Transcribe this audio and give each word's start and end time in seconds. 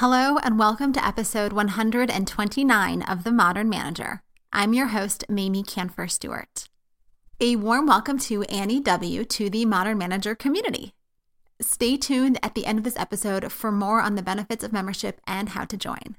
Hello, 0.00 0.38
and 0.38 0.58
welcome 0.58 0.94
to 0.94 1.06
episode 1.06 1.52
129 1.52 3.02
of 3.02 3.22
The 3.22 3.30
Modern 3.30 3.68
Manager. 3.68 4.22
I'm 4.50 4.72
your 4.72 4.86
host, 4.86 5.26
Mamie 5.28 5.62
Kanfer 5.62 6.10
Stewart. 6.10 6.70
A 7.38 7.56
warm 7.56 7.86
welcome 7.86 8.18
to 8.20 8.44
Annie 8.44 8.80
W. 8.80 9.26
to 9.26 9.50
the 9.50 9.66
Modern 9.66 9.98
Manager 9.98 10.34
community. 10.34 10.94
Stay 11.60 11.98
tuned 11.98 12.38
at 12.42 12.54
the 12.54 12.64
end 12.64 12.78
of 12.78 12.84
this 12.84 12.96
episode 12.96 13.52
for 13.52 13.70
more 13.70 14.00
on 14.00 14.14
the 14.14 14.22
benefits 14.22 14.64
of 14.64 14.72
membership 14.72 15.20
and 15.26 15.50
how 15.50 15.66
to 15.66 15.76
join. 15.76 16.16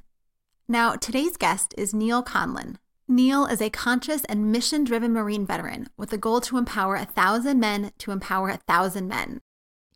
Now, 0.68 0.94
today's 0.94 1.36
guest 1.36 1.74
is 1.76 1.92
Neal 1.92 2.22
Conlon. 2.22 2.76
Neal 3.08 3.48
is 3.48 3.64
a 3.64 3.72
conscious 3.72 4.24
and 4.26 4.52
mission 4.52 4.84
driven 4.84 5.12
Marine 5.12 5.48
veteran 5.48 5.88
with 5.98 6.14
a 6.14 6.20
goal 6.20 6.40
to 6.42 6.60
empower 6.60 6.98
a 6.98 7.06
thousand 7.06 7.60
men 7.60 7.94
to 7.98 8.12
empower 8.12 8.50
a 8.50 8.58
thousand 8.58 9.08
men. 9.08 9.42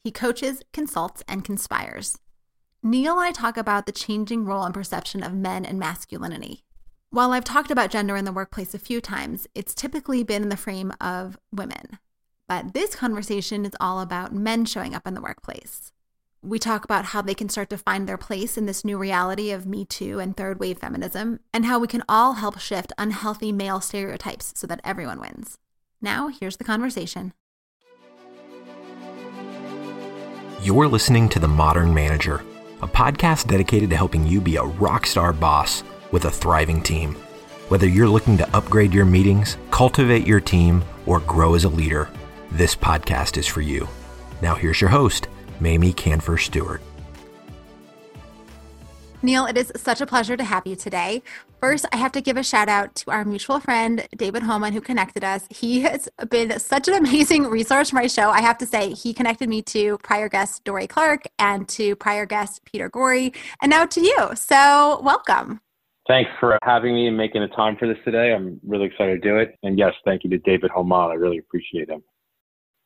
He 0.04 0.10
coaches, 0.10 0.64
consults, 0.74 1.22
and 1.28 1.46
conspires. 1.46 2.18
Neal 2.86 3.14
and 3.14 3.22
I 3.22 3.32
talk 3.32 3.58
about 3.58 3.88
the 3.88 3.92
changing 3.92 4.46
role 4.46 4.64
and 4.64 4.72
perception 4.72 5.24
of 5.24 5.34
men 5.34 5.66
and 5.66 5.80
masculinity. 5.80 6.66
While 7.10 7.32
I've 7.32 7.44
talked 7.44 7.72
about 7.72 7.90
gender 7.90 8.16
in 8.16 8.26
the 8.26 8.32
workplace 8.32 8.76
a 8.76 8.80
few 8.80 9.02
times, 9.02 9.48
it's 9.56 9.74
typically 9.74 10.24
been 10.24 10.44
in 10.44 10.50
the 10.50 10.56
frame 10.56 10.94
of 11.02 11.36
women. 11.52 11.98
But 12.48 12.76
this 12.76 12.96
conversation 12.96 13.66
is 13.66 13.76
all 13.80 14.02
about 14.02 14.36
men 14.36 14.66
showing 14.66 14.94
up 14.94 15.08
in 15.08 15.16
the 15.16 15.22
workplace. 15.22 15.94
We 16.44 16.60
talk 16.60 16.86
about 16.86 17.06
how 17.06 17.24
they 17.24 17.34
can 17.34 17.50
start 17.50 17.72
to 17.72 17.78
find 17.80 18.08
their 18.08 18.20
place 18.20 18.56
in 18.56 18.68
this 18.68 18.86
new 18.86 19.00
reality 19.00 19.50
of 19.50 19.66
Me 19.66 19.84
Too 19.84 20.20
and 20.20 20.38
third 20.38 20.60
wave 20.60 20.78
feminism, 20.78 21.40
and 21.52 21.66
how 21.66 21.80
we 21.80 21.88
can 21.88 22.04
all 22.08 22.34
help 22.34 22.60
shift 22.60 22.94
unhealthy 23.00 23.52
male 23.52 23.82
stereotypes 23.82 24.54
so 24.56 24.68
that 24.68 24.82
everyone 24.84 25.20
wins. 25.20 25.58
Now, 26.04 26.28
here's 26.28 26.58
the 26.58 26.64
conversation. 26.64 27.34
You're 30.62 30.88
listening 30.88 31.30
to 31.30 31.40
The 31.40 31.48
Modern 31.48 31.92
Manager 31.92 32.44
a 32.86 32.88
podcast 32.88 33.48
dedicated 33.48 33.90
to 33.90 33.98
helping 33.98 34.28
you 34.28 34.40
be 34.40 34.58
a 34.58 34.64
rock 34.64 35.08
star 35.08 35.34
boss 35.34 35.84
with 36.12 36.26
a 36.26 36.32
thriving 36.32 36.84
team. 36.84 37.16
Whether 37.70 37.90
you're 37.90 38.08
looking 38.08 38.38
to 38.38 38.56
upgrade 38.56 38.94
your 38.94 39.06
meetings, 39.06 39.58
cultivate 39.72 40.28
your 40.28 40.40
team, 40.40 40.84
or 41.08 41.20
grow 41.22 41.56
as 41.56 41.64
a 41.64 41.70
leader, 41.70 42.12
this 42.52 42.76
podcast 42.76 43.38
is 43.38 43.48
for 43.48 43.62
you. 43.62 43.88
Now, 44.44 44.54
here's 44.54 44.80
your 44.80 44.92
host, 44.92 45.30
Mamie 45.60 45.94
Kanfer 45.94 46.40
Stewart. 46.40 46.80
Neal, 49.26 49.48
it 49.48 49.58
is 49.58 49.72
such 49.76 50.02
a 50.02 50.06
pleasure 50.06 50.38
to 50.38 50.44
have 50.44 50.68
you 50.68 50.76
today. 50.76 51.24
First, 51.60 51.88
I 51.92 51.98
have 51.98 52.12
to 52.12 52.22
give 52.22 52.38
a 52.38 52.44
shout 52.44 52.70
out 52.70 52.94
to 52.96 53.12
our 53.12 53.26
mutual 53.26 53.60
friend, 53.60 54.08
David 54.16 54.44
Holman, 54.44 54.72
who 54.72 54.82
connected 54.82 55.24
us. 55.24 55.48
He 55.50 55.82
has 55.82 56.08
been 56.30 56.58
such 56.60 56.88
an 56.88 56.94
amazing 56.94 57.46
resource 57.48 57.90
for 57.90 57.96
my 57.96 58.06
show. 58.06 58.30
I 58.30 58.42
have 58.42 58.60
to 58.60 58.68
say, 58.68 58.94
he 58.94 59.14
connected 59.16 59.50
me 59.50 59.64
to 59.64 59.98
prior 60.04 60.30
guest 60.30 60.64
Dorie 60.64 60.86
Clark 60.86 61.24
and 61.40 61.68
to 61.70 61.96
prior 61.96 62.28
guest 62.28 62.64
Peter 62.66 62.88
Gorey, 62.88 63.34
and 63.62 63.72
now 63.72 63.86
to 63.88 64.00
you. 64.00 64.30
So, 64.36 65.02
welcome. 65.04 65.60
Thanks 66.08 66.30
for 66.40 66.60
having 66.62 66.94
me 66.94 67.08
and 67.08 67.18
making 67.18 67.42
the 67.42 67.48
time 67.48 67.78
for 67.78 67.88
this 67.88 67.98
today. 68.06 68.32
I'm 68.32 68.60
really 68.64 68.86
excited 68.86 69.24
to 69.24 69.28
do 69.28 69.38
it. 69.40 69.58
And 69.64 69.76
yes, 69.76 69.94
thank 70.06 70.24
you 70.24 70.30
to 70.30 70.38
David 70.38 70.70
Holman. 70.70 71.10
I 71.10 71.16
really 71.16 71.40
appreciate 71.40 71.90
him. 71.90 72.04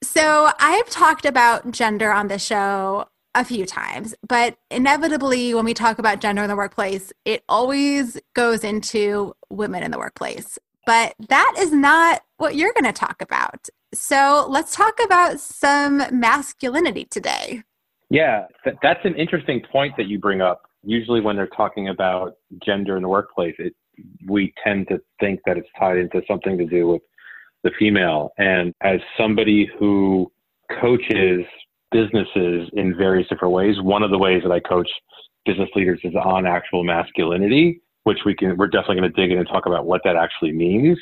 So, 0.01 0.51
I've 0.57 0.89
talked 0.89 1.25
about 1.25 1.71
gender 1.71 2.13
on 2.13 2.29
the 2.29 2.39
show 2.39 3.07
a 3.35 3.45
few 3.45 3.65
times, 3.65 4.15
but 4.27 4.57
inevitably, 4.71 5.53
when 5.53 5.65
we 5.65 5.73
talk 5.73 5.99
about 5.99 6.19
gender 6.19 6.41
in 6.41 6.49
the 6.49 6.55
workplace, 6.55 7.13
it 7.25 7.43
always 7.47 8.19
goes 8.33 8.63
into 8.63 9.33
women 9.49 9.83
in 9.83 9.91
the 9.91 9.99
workplace. 9.99 10.57
But 10.85 11.13
that 11.29 11.55
is 11.59 11.71
not 11.71 12.21
what 12.37 12.55
you're 12.55 12.73
going 12.73 12.91
to 12.91 12.97
talk 12.97 13.21
about. 13.21 13.69
So 13.93 14.47
let's 14.49 14.75
talk 14.75 14.99
about 15.03 15.39
some 15.39 16.03
masculinity 16.11 17.05
today. 17.05 17.63
Yeah, 18.09 18.47
th- 18.63 18.77
that's 18.81 19.03
an 19.03 19.15
interesting 19.15 19.61
point 19.71 19.93
that 19.97 20.07
you 20.07 20.19
bring 20.19 20.41
up. 20.41 20.63
Usually, 20.83 21.21
when 21.21 21.35
they're 21.35 21.47
talking 21.47 21.89
about 21.89 22.33
gender 22.65 22.95
in 22.95 23.03
the 23.03 23.09
workplace, 23.09 23.55
it, 23.59 23.75
we 24.25 24.53
tend 24.63 24.87
to 24.87 24.99
think 25.19 25.41
that 25.45 25.57
it's 25.57 25.67
tied 25.77 25.97
into 25.97 26.21
something 26.27 26.57
to 26.57 26.65
do 26.65 26.87
with 26.87 27.01
the 27.63 27.71
female. 27.77 28.31
And 28.37 28.73
as 28.81 28.99
somebody 29.17 29.69
who 29.77 30.31
coaches 30.81 31.45
businesses 31.91 32.69
in 32.73 32.95
various 32.95 33.27
different 33.27 33.53
ways. 33.53 33.75
One 33.81 34.03
of 34.03 34.11
the 34.11 34.17
ways 34.17 34.43
that 34.43 34.51
I 34.51 34.59
coach 34.59 34.89
business 35.45 35.69
leaders 35.75 35.99
is 36.03 36.13
on 36.15 36.45
actual 36.45 36.83
masculinity, 36.83 37.81
which 38.03 38.19
we 38.25 38.35
can 38.35 38.57
we're 38.57 38.67
definitely 38.67 38.97
going 38.97 39.11
to 39.11 39.21
dig 39.21 39.31
in 39.31 39.37
and 39.37 39.47
talk 39.47 39.65
about 39.65 39.85
what 39.85 40.01
that 40.03 40.15
actually 40.15 40.51
means. 40.51 40.97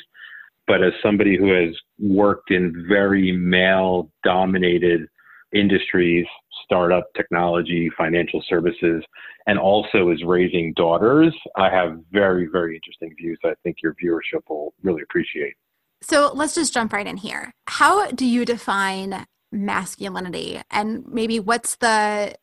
But 0.66 0.82
as 0.82 0.92
somebody 1.02 1.36
who 1.36 1.48
has 1.52 1.74
worked 1.98 2.50
in 2.50 2.86
very 2.88 3.32
male 3.32 4.10
dominated 4.22 5.08
industries, 5.52 6.26
startup 6.64 7.04
technology, 7.16 7.90
financial 7.96 8.42
services, 8.48 9.02
and 9.46 9.58
also 9.58 10.10
is 10.10 10.22
raising 10.24 10.74
daughters, 10.74 11.34
I 11.56 11.70
have 11.70 12.00
very, 12.12 12.46
very 12.52 12.74
interesting 12.74 13.14
views 13.18 13.38
I 13.44 13.54
think 13.62 13.76
your 13.82 13.94
viewership 13.94 14.42
will 14.48 14.74
really 14.82 15.02
appreciate. 15.02 15.54
So 16.02 16.30
let's 16.34 16.54
just 16.54 16.74
jump 16.74 16.92
right 16.92 17.06
in 17.06 17.16
here. 17.16 17.50
How 17.66 18.10
do 18.10 18.26
you 18.26 18.44
define 18.44 19.24
masculinity 19.50 20.60
and 20.70 21.06
maybe 21.06 21.40
what's 21.40 21.76
the 21.76 22.34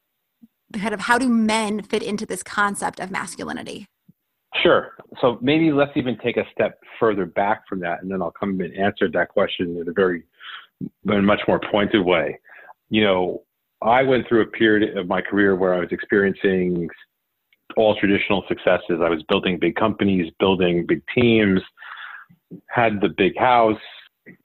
kind 0.73 0.93
of 0.93 0.99
how 0.99 1.17
do 1.17 1.29
men 1.29 1.81
fit 1.81 2.03
into 2.03 2.25
this 2.25 2.43
concept 2.43 2.99
of 2.99 3.11
masculinity? 3.11 3.87
Sure. 4.61 4.93
So 5.21 5.37
maybe 5.41 5.71
let's 5.71 5.91
even 5.95 6.17
take 6.17 6.37
a 6.37 6.45
step 6.51 6.79
further 6.99 7.25
back 7.25 7.67
from 7.67 7.79
that, 7.81 8.01
and 8.01 8.09
then 8.09 8.21
I'll 8.21 8.31
come 8.31 8.59
and 8.61 8.75
answer 8.75 9.09
that 9.11 9.29
question 9.29 9.77
in 9.77 9.87
a 9.87 9.91
very, 9.91 10.23
in 10.81 11.11
a 11.11 11.21
much 11.21 11.41
more 11.47 11.59
pointed 11.71 12.05
way. 12.05 12.39
You 12.89 13.03
know, 13.03 13.43
I 13.81 14.03
went 14.03 14.27
through 14.27 14.41
a 14.41 14.47
period 14.47 14.97
of 14.97 15.07
my 15.07 15.21
career 15.21 15.55
where 15.55 15.73
I 15.73 15.79
was 15.79 15.89
experiencing 15.91 16.89
all 17.75 17.95
traditional 17.99 18.43
successes. 18.47 19.01
I 19.03 19.09
was 19.09 19.21
building 19.23 19.59
big 19.59 19.75
companies, 19.75 20.31
building 20.39 20.85
big 20.87 21.01
teams, 21.13 21.59
had 22.69 23.01
the 23.01 23.09
big 23.09 23.37
house, 23.37 23.77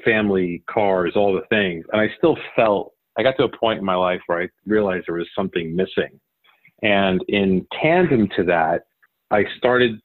family, 0.04 0.62
cars, 0.68 1.12
all 1.16 1.32
the 1.32 1.46
things. 1.48 1.84
And 1.92 2.00
I 2.00 2.08
still 2.18 2.36
felt, 2.56 2.92
I 3.18 3.22
got 3.22 3.36
to 3.38 3.44
a 3.44 3.56
point 3.58 3.78
in 3.78 3.84
my 3.84 3.94
life 3.94 4.20
where 4.26 4.42
I 4.42 4.48
realized 4.66 5.04
there 5.06 5.16
was 5.16 5.28
something 5.34 5.74
missing. 5.74 6.20
And 6.82 7.22
in 7.28 7.66
tandem 7.80 8.28
to 8.36 8.44
that, 8.44 8.82
I 9.30 9.44
started, 9.58 10.00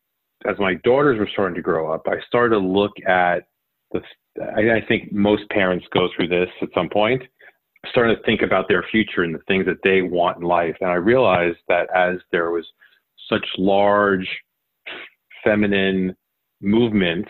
as 0.47 0.57
my 0.59 0.75
daughters 0.83 1.19
were 1.19 1.29
starting 1.31 1.55
to 1.55 1.61
grow 1.61 1.91
up, 1.91 2.03
I 2.07 2.17
started 2.27 2.55
to 2.55 2.59
look 2.59 2.91
at 3.07 3.47
the, 3.91 4.01
I, 4.41 4.77
I 4.77 4.85
think 4.87 5.11
most 5.11 5.49
parents 5.49 5.85
go 5.93 6.09
through 6.15 6.27
this 6.27 6.49
at 6.61 6.69
some 6.73 6.89
point, 6.89 7.23
starting 7.89 8.15
to 8.15 8.23
think 8.23 8.41
about 8.41 8.67
their 8.67 8.83
future 8.91 9.23
and 9.23 9.33
the 9.33 9.39
things 9.47 9.65
that 9.65 9.77
they 9.83 10.01
want 10.01 10.37
in 10.37 10.43
life. 10.43 10.75
And 10.81 10.89
I 10.89 10.95
realized 10.95 11.59
that 11.67 11.87
as 11.95 12.17
there 12.31 12.51
was 12.51 12.65
such 13.29 13.45
large 13.57 14.27
feminine 15.43 16.15
movements 16.61 17.29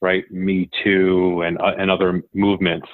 right? 0.00 0.24
Me 0.30 0.68
Too 0.84 1.42
and 1.46 1.58
uh, 1.60 1.72
and 1.78 1.90
other 1.90 2.22
movements. 2.34 2.86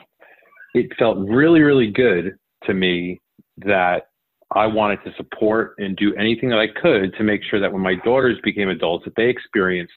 It 0.75 0.91
felt 0.99 1.19
really 1.19 1.61
really 1.61 1.91
good 1.91 2.37
to 2.65 2.75
me 2.75 3.21
that 3.59 4.09
I 4.55 4.67
wanted 4.67 5.03
to 5.05 5.13
support 5.17 5.75
and 5.79 5.97
do 5.97 6.15
anything 6.15 6.49
that 6.51 6.59
I 6.59 6.69
could 6.69 7.15
to 7.17 7.25
make 7.25 7.43
sure 7.51 7.61
that 7.61 7.73
when 7.73 7.83
my 7.83 7.95
daughters 8.05 8.39
became 8.45 8.69
adults, 8.69 9.05
that 9.05 9.15
they 9.17 9.29
experienced 9.29 9.95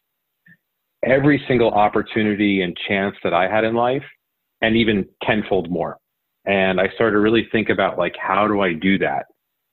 every 1.06 1.44
single 1.48 1.72
opportunity 1.72 2.62
and 2.62 2.76
chance 2.88 3.16
that 3.24 3.34
I 3.34 3.48
had 3.48 3.64
in 3.64 3.76
life, 3.76 4.04
and 4.62 4.76
even 4.76 5.06
tenfold 5.24 5.70
more. 5.70 5.98
And 6.46 6.82
I 6.82 6.90
started 6.96 7.14
to 7.14 7.20
really 7.20 7.48
think 7.52 7.70
about 7.70 7.98
like 7.98 8.16
how 8.20 8.48
do 8.48 8.62
I 8.62 8.74
do 8.74 8.98
that? 9.00 9.26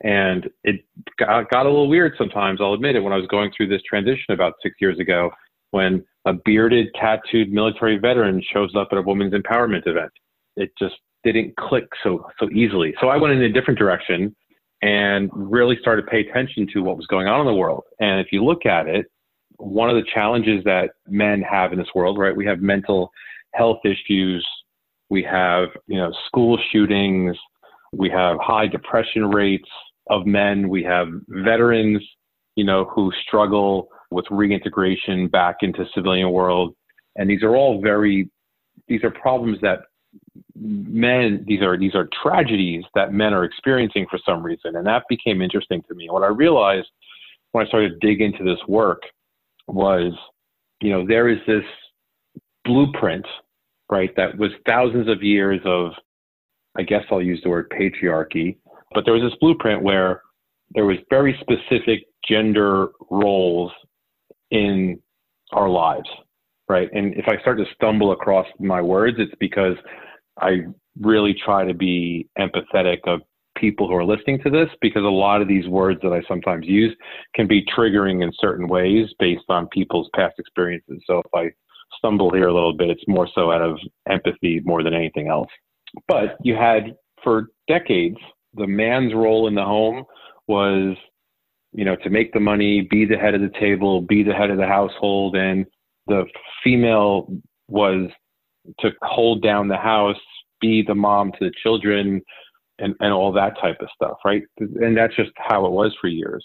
And 0.02 0.48
it 0.62 0.84
got, 1.18 1.48
got 1.50 1.64
a 1.64 1.70
little 1.70 1.88
weird 1.88 2.12
sometimes. 2.18 2.60
I'll 2.60 2.74
admit 2.74 2.96
it. 2.96 3.00
When 3.00 3.12
I 3.12 3.16
was 3.16 3.26
going 3.28 3.50
through 3.56 3.68
this 3.68 3.82
transition 3.88 4.34
about 4.34 4.52
six 4.62 4.76
years 4.80 4.98
ago, 4.98 5.30
when 5.70 6.04
a 6.26 6.32
bearded, 6.32 6.88
tattooed 6.94 7.50
military 7.52 7.98
veteran 7.98 8.42
shows 8.52 8.74
up 8.76 8.88
at 8.92 8.98
a 8.98 9.02
women's 9.02 9.32
empowerment 9.32 9.86
event. 9.86 10.12
It 10.56 10.70
just 10.78 10.96
didn't 11.24 11.56
click 11.56 11.86
so 12.02 12.26
so 12.38 12.48
easily. 12.50 12.94
So 13.00 13.08
I 13.08 13.16
went 13.16 13.34
in 13.34 13.42
a 13.42 13.52
different 13.52 13.78
direction 13.78 14.34
and 14.82 15.30
really 15.32 15.76
started 15.80 16.02
to 16.02 16.08
pay 16.08 16.20
attention 16.20 16.66
to 16.72 16.82
what 16.82 16.96
was 16.96 17.06
going 17.06 17.26
on 17.26 17.40
in 17.40 17.46
the 17.46 17.54
world. 17.54 17.84
And 18.00 18.20
if 18.20 18.28
you 18.30 18.44
look 18.44 18.66
at 18.66 18.86
it, 18.86 19.06
one 19.58 19.88
of 19.88 19.96
the 19.96 20.08
challenges 20.12 20.62
that 20.64 20.90
men 21.08 21.42
have 21.42 21.72
in 21.72 21.78
this 21.78 21.88
world, 21.94 22.18
right? 22.18 22.36
We 22.36 22.46
have 22.46 22.60
mental 22.60 23.10
health 23.54 23.78
issues, 23.84 24.46
we 25.08 25.22
have, 25.22 25.68
you 25.86 25.98
know, 25.98 26.12
school 26.26 26.58
shootings, 26.70 27.36
we 27.92 28.10
have 28.10 28.36
high 28.40 28.66
depression 28.66 29.30
rates 29.30 29.68
of 30.10 30.26
men, 30.26 30.68
we 30.68 30.82
have 30.82 31.08
veterans, 31.28 32.02
you 32.54 32.64
know, 32.64 32.84
who 32.84 33.10
struggle 33.26 33.88
with 34.10 34.24
reintegration 34.30 35.28
back 35.28 35.56
into 35.62 35.84
civilian 35.94 36.30
world. 36.30 36.74
And 37.16 37.28
these 37.28 37.42
are 37.42 37.56
all 37.56 37.80
very, 37.80 38.30
these 38.88 39.02
are 39.04 39.10
problems 39.10 39.58
that 39.62 39.80
men, 40.54 41.44
these 41.46 41.62
are, 41.62 41.76
these 41.76 41.94
are 41.94 42.08
tragedies 42.22 42.84
that 42.94 43.12
men 43.12 43.32
are 43.32 43.44
experiencing 43.44 44.06
for 44.10 44.18
some 44.24 44.42
reason. 44.42 44.76
And 44.76 44.86
that 44.86 45.04
became 45.08 45.42
interesting 45.42 45.82
to 45.88 45.94
me. 45.94 46.08
What 46.10 46.22
I 46.22 46.28
realized 46.28 46.88
when 47.52 47.64
I 47.64 47.68
started 47.68 48.00
to 48.00 48.06
dig 48.06 48.20
into 48.20 48.44
this 48.44 48.58
work 48.68 49.02
was, 49.66 50.12
you 50.80 50.90
know, 50.90 51.06
there 51.06 51.28
is 51.28 51.38
this 51.46 51.64
blueprint, 52.64 53.26
right, 53.90 54.10
that 54.16 54.36
was 54.36 54.50
thousands 54.66 55.08
of 55.08 55.22
years 55.22 55.60
of, 55.64 55.92
I 56.76 56.82
guess 56.82 57.04
I'll 57.10 57.22
use 57.22 57.40
the 57.42 57.48
word 57.48 57.70
patriarchy, 57.70 58.58
but 58.92 59.04
there 59.04 59.14
was 59.14 59.22
this 59.22 59.38
blueprint 59.40 59.82
where 59.82 60.22
there 60.74 60.84
was 60.84 60.98
very 61.08 61.38
specific 61.40 62.06
gender 62.28 62.88
roles 63.10 63.72
in 64.50 65.00
our 65.52 65.68
lives, 65.68 66.08
right? 66.68 66.88
And 66.92 67.14
if 67.14 67.26
I 67.28 67.40
start 67.40 67.58
to 67.58 67.64
stumble 67.74 68.12
across 68.12 68.46
my 68.58 68.80
words, 68.80 69.16
it's 69.18 69.34
because 69.38 69.76
I 70.40 70.62
really 71.00 71.34
try 71.44 71.64
to 71.64 71.74
be 71.74 72.28
empathetic 72.38 72.98
of 73.06 73.20
people 73.56 73.88
who 73.88 73.94
are 73.94 74.04
listening 74.04 74.40
to 74.42 74.50
this 74.50 74.68
because 74.82 75.02
a 75.02 75.06
lot 75.06 75.40
of 75.40 75.48
these 75.48 75.66
words 75.66 76.00
that 76.02 76.12
I 76.12 76.20
sometimes 76.28 76.66
use 76.66 76.94
can 77.34 77.46
be 77.46 77.64
triggering 77.76 78.22
in 78.22 78.30
certain 78.38 78.68
ways 78.68 79.08
based 79.18 79.44
on 79.48 79.68
people's 79.68 80.10
past 80.14 80.34
experiences. 80.38 81.02
So 81.06 81.20
if 81.20 81.34
I 81.34 81.50
stumble 81.98 82.32
here 82.32 82.48
a 82.48 82.54
little 82.54 82.76
bit, 82.76 82.90
it's 82.90 83.02
more 83.08 83.28
so 83.34 83.50
out 83.50 83.62
of 83.62 83.78
empathy 84.08 84.60
more 84.64 84.82
than 84.82 84.94
anything 84.94 85.28
else. 85.28 85.48
But 86.08 86.36
you 86.42 86.54
had 86.54 86.96
for 87.22 87.48
decades, 87.66 88.18
the 88.54 88.66
man's 88.66 89.14
role 89.14 89.48
in 89.48 89.54
the 89.54 89.64
home 89.64 90.04
was, 90.46 90.96
you 91.76 91.84
know, 91.84 91.94
to 91.96 92.08
make 92.08 92.32
the 92.32 92.40
money, 92.40 92.80
be 92.80 93.04
the 93.04 93.18
head 93.18 93.34
of 93.34 93.42
the 93.42 93.52
table, 93.60 94.00
be 94.00 94.22
the 94.22 94.32
head 94.32 94.50
of 94.50 94.56
the 94.56 94.66
household, 94.66 95.36
and 95.36 95.66
the 96.06 96.24
female 96.64 97.28
was 97.68 98.08
to 98.80 98.90
hold 99.02 99.42
down 99.42 99.68
the 99.68 99.76
house, 99.76 100.16
be 100.58 100.82
the 100.82 100.94
mom 100.94 101.32
to 101.32 101.38
the 101.40 101.52
children, 101.62 102.22
and, 102.78 102.94
and 103.00 103.12
all 103.12 103.30
that 103.30 103.60
type 103.60 103.76
of 103.80 103.88
stuff, 103.94 104.16
right? 104.24 104.42
And 104.58 104.96
that's 104.96 105.14
just 105.16 105.32
how 105.36 105.66
it 105.66 105.72
was 105.72 105.94
for 106.00 106.08
years. 106.08 106.44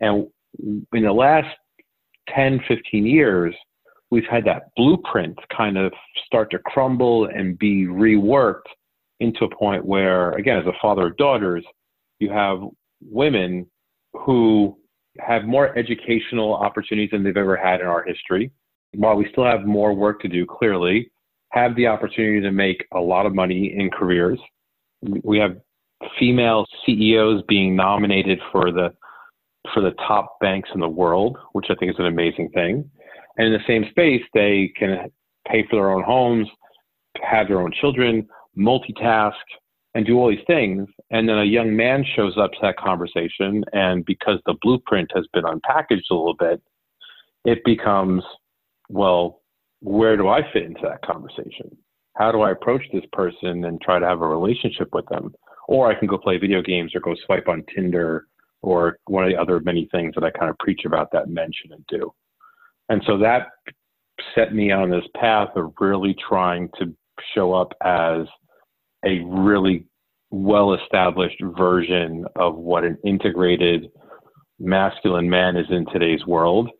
And 0.00 0.26
in 0.58 1.02
the 1.02 1.12
last 1.12 1.48
10, 2.34 2.60
15 2.68 3.06
years, 3.06 3.54
we've 4.10 4.28
had 4.30 4.44
that 4.44 4.64
blueprint 4.76 5.38
kind 5.54 5.78
of 5.78 5.94
start 6.26 6.50
to 6.50 6.58
crumble 6.58 7.24
and 7.26 7.58
be 7.58 7.86
reworked 7.86 8.68
into 9.20 9.46
a 9.46 9.56
point 9.56 9.84
where, 9.84 10.32
again, 10.32 10.58
as 10.58 10.66
a 10.66 10.78
father 10.80 11.06
of 11.06 11.16
daughters, 11.16 11.64
you 12.18 12.30
have 12.30 12.60
women 13.00 13.66
who 14.24 14.76
have 15.20 15.44
more 15.44 15.76
educational 15.76 16.54
opportunities 16.54 17.10
than 17.10 17.24
they've 17.24 17.36
ever 17.36 17.56
had 17.56 17.80
in 17.80 17.86
our 17.86 18.04
history. 18.04 18.50
While 18.94 19.16
we 19.16 19.28
still 19.32 19.44
have 19.44 19.64
more 19.64 19.94
work 19.94 20.20
to 20.22 20.28
do, 20.28 20.46
clearly, 20.46 21.10
have 21.50 21.74
the 21.76 21.86
opportunity 21.86 22.40
to 22.40 22.50
make 22.50 22.84
a 22.92 23.00
lot 23.00 23.26
of 23.26 23.34
money 23.34 23.74
in 23.76 23.90
careers. 23.90 24.38
We 25.22 25.38
have 25.38 25.56
female 26.18 26.66
CEOs 26.84 27.42
being 27.48 27.74
nominated 27.74 28.40
for 28.52 28.70
the 28.72 28.94
for 29.74 29.82
the 29.82 29.90
top 30.06 30.38
banks 30.40 30.70
in 30.72 30.80
the 30.80 30.88
world, 30.88 31.36
which 31.52 31.66
I 31.68 31.74
think 31.74 31.90
is 31.90 31.98
an 31.98 32.06
amazing 32.06 32.48
thing. 32.50 32.88
And 33.36 33.46
in 33.48 33.52
the 33.52 33.66
same 33.66 33.84
space, 33.90 34.22
they 34.32 34.72
can 34.76 35.10
pay 35.46 35.66
for 35.68 35.76
their 35.76 35.90
own 35.90 36.02
homes, 36.02 36.48
have 37.22 37.48
their 37.48 37.60
own 37.60 37.72
children, 37.80 38.26
multitask, 38.56 39.32
and 39.98 40.06
do 40.06 40.16
all 40.16 40.30
these 40.30 40.38
things. 40.46 40.88
And 41.10 41.28
then 41.28 41.38
a 41.38 41.44
young 41.44 41.74
man 41.74 42.04
shows 42.14 42.38
up 42.38 42.52
to 42.52 42.58
that 42.62 42.76
conversation, 42.76 43.64
and 43.72 44.04
because 44.04 44.38
the 44.46 44.54
blueprint 44.62 45.10
has 45.12 45.26
been 45.32 45.42
unpackaged 45.42 46.08
a 46.12 46.14
little 46.14 46.36
bit, 46.38 46.62
it 47.44 47.64
becomes, 47.64 48.22
well, 48.88 49.42
where 49.80 50.16
do 50.16 50.28
I 50.28 50.42
fit 50.52 50.62
into 50.62 50.82
that 50.84 51.02
conversation? 51.02 51.76
How 52.14 52.30
do 52.30 52.42
I 52.42 52.52
approach 52.52 52.82
this 52.92 53.02
person 53.12 53.64
and 53.64 53.80
try 53.80 53.98
to 53.98 54.06
have 54.06 54.22
a 54.22 54.26
relationship 54.26 54.88
with 54.92 55.06
them? 55.06 55.34
Or 55.66 55.90
I 55.90 55.98
can 55.98 56.06
go 56.06 56.16
play 56.16 56.38
video 56.38 56.62
games 56.62 56.94
or 56.94 57.00
go 57.00 57.16
swipe 57.26 57.48
on 57.48 57.64
Tinder 57.74 58.28
or 58.62 58.98
one 59.06 59.24
of 59.24 59.30
the 59.30 59.36
other 59.36 59.58
many 59.58 59.88
things 59.90 60.14
that 60.14 60.22
I 60.22 60.30
kind 60.30 60.48
of 60.48 60.58
preach 60.58 60.82
about 60.86 61.10
that 61.10 61.28
mention 61.28 61.72
and 61.72 61.84
do. 61.88 62.12
And 62.88 63.02
so 63.04 63.18
that 63.18 63.48
set 64.36 64.54
me 64.54 64.70
on 64.70 64.90
this 64.90 65.04
path 65.16 65.48
of 65.56 65.72
really 65.80 66.14
trying 66.28 66.68
to 66.78 66.94
show 67.34 67.52
up 67.52 67.72
as 67.84 68.26
a 69.04 69.24
really 69.24 69.87
well 70.30 70.74
established 70.74 71.42
version 71.56 72.24
of 72.36 72.56
what 72.56 72.84
an 72.84 72.98
integrated 73.04 73.90
masculine 74.58 75.28
man 75.28 75.56
is 75.56 75.66
in 75.70 75.86
today's 75.92 76.24
world 76.26 76.70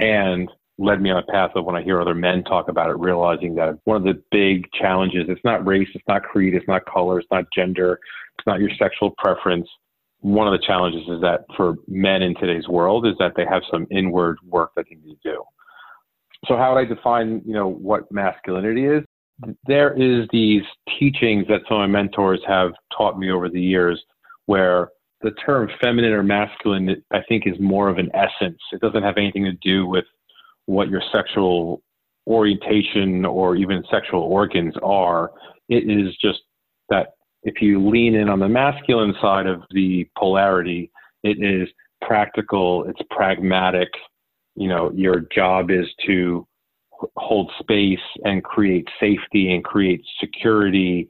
and 0.00 0.48
led 0.78 1.00
me 1.00 1.10
on 1.10 1.22
a 1.22 1.32
path 1.32 1.50
of 1.56 1.64
when 1.64 1.76
I 1.76 1.82
hear 1.82 2.00
other 2.00 2.14
men 2.14 2.44
talk 2.44 2.68
about 2.68 2.90
it, 2.90 2.98
realizing 2.98 3.54
that 3.56 3.78
one 3.84 3.96
of 3.96 4.04
the 4.04 4.22
big 4.30 4.70
challenges, 4.72 5.26
it's 5.28 5.44
not 5.44 5.66
race, 5.66 5.88
it's 5.94 6.04
not 6.06 6.22
creed, 6.22 6.54
it's 6.54 6.68
not 6.68 6.86
color, 6.86 7.18
it's 7.18 7.30
not 7.30 7.44
gender, 7.54 7.98
it's 8.38 8.46
not 8.46 8.60
your 8.60 8.70
sexual 8.78 9.12
preference. 9.18 9.68
One 10.20 10.46
of 10.46 10.58
the 10.58 10.64
challenges 10.64 11.02
is 11.08 11.20
that 11.20 11.44
for 11.56 11.74
men 11.88 12.22
in 12.22 12.34
today's 12.36 12.68
world 12.68 13.06
is 13.06 13.14
that 13.18 13.32
they 13.36 13.44
have 13.44 13.62
some 13.70 13.86
inward 13.90 14.38
work 14.46 14.70
that 14.76 14.86
they 14.88 14.96
need 14.96 15.18
to 15.22 15.30
do. 15.32 15.44
So 16.46 16.56
how 16.56 16.74
would 16.74 16.80
I 16.80 16.84
define, 16.84 17.42
you 17.44 17.54
know, 17.54 17.68
what 17.68 18.10
masculinity 18.12 18.86
is? 18.86 19.04
There 19.66 19.92
is 19.94 20.28
these 20.32 20.62
teachings 20.98 21.46
that 21.48 21.60
some 21.68 21.80
of 21.80 21.90
my 21.90 22.02
mentors 22.02 22.40
have 22.46 22.72
taught 22.96 23.18
me 23.18 23.30
over 23.30 23.48
the 23.48 23.60
years 23.60 24.02
where 24.46 24.90
the 25.20 25.30
term 25.32 25.68
feminine 25.80 26.12
or 26.12 26.22
masculine 26.22 27.02
i 27.12 27.20
think 27.28 27.46
is 27.46 27.58
more 27.60 27.88
of 27.88 27.98
an 27.98 28.10
essence. 28.14 28.58
It 28.72 28.80
doesn't 28.80 29.02
have 29.02 29.16
anything 29.16 29.44
to 29.44 29.52
do 29.52 29.86
with 29.86 30.04
what 30.66 30.88
your 30.88 31.02
sexual 31.12 31.82
orientation 32.26 33.24
or 33.24 33.56
even 33.56 33.82
sexual 33.90 34.20
organs 34.22 34.74
are. 34.82 35.30
It 35.68 35.90
is 35.90 36.14
just 36.20 36.40
that 36.90 37.14
if 37.42 37.62
you 37.62 37.88
lean 37.88 38.14
in 38.14 38.28
on 38.28 38.38
the 38.38 38.48
masculine 38.48 39.14
side 39.20 39.46
of 39.46 39.62
the 39.70 40.06
polarity 40.16 40.90
it 41.22 41.42
is 41.42 41.68
practical 42.02 42.84
it's 42.88 43.00
pragmatic. 43.10 43.88
You 44.56 44.68
know 44.68 44.90
your 44.92 45.20
job 45.32 45.70
is 45.70 45.86
to 46.06 46.46
hold 47.16 47.50
space 47.60 47.98
and 48.24 48.42
create 48.42 48.88
safety 49.00 49.54
and 49.54 49.64
create 49.64 50.02
security. 50.20 51.08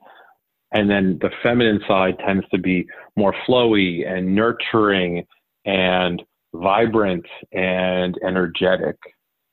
And 0.72 0.88
then 0.90 1.18
the 1.20 1.30
feminine 1.42 1.80
side 1.88 2.18
tends 2.24 2.46
to 2.50 2.58
be 2.58 2.86
more 3.16 3.34
flowy 3.46 4.06
and 4.06 4.34
nurturing 4.34 5.24
and 5.64 6.22
vibrant 6.54 7.24
and 7.52 8.16
energetic. 8.26 8.96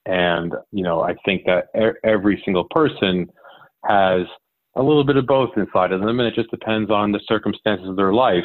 And, 0.05 0.53
you 0.71 0.83
know, 0.83 1.01
I 1.01 1.15
think 1.25 1.43
that 1.45 1.67
every 2.03 2.41
single 2.45 2.67
person 2.69 3.27
has 3.85 4.21
a 4.75 4.83
little 4.83 5.05
bit 5.05 5.17
of 5.17 5.25
both 5.25 5.51
inside 5.55 5.91
of 5.91 6.01
them. 6.01 6.19
And 6.19 6.27
it 6.27 6.35
just 6.35 6.51
depends 6.51 6.91
on 6.91 7.11
the 7.11 7.21
circumstances 7.27 7.87
of 7.87 7.95
their 7.95 8.13
life, 8.13 8.43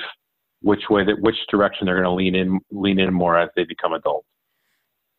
which 0.62 0.82
way 0.88 1.04
that, 1.04 1.20
which 1.20 1.36
direction 1.50 1.86
they're 1.86 2.02
going 2.02 2.04
to 2.04 2.12
lean 2.12 2.34
in, 2.34 2.60
lean 2.70 3.00
in 3.00 3.12
more 3.12 3.38
as 3.38 3.50
they 3.56 3.64
become 3.64 3.92
adults 3.92 4.26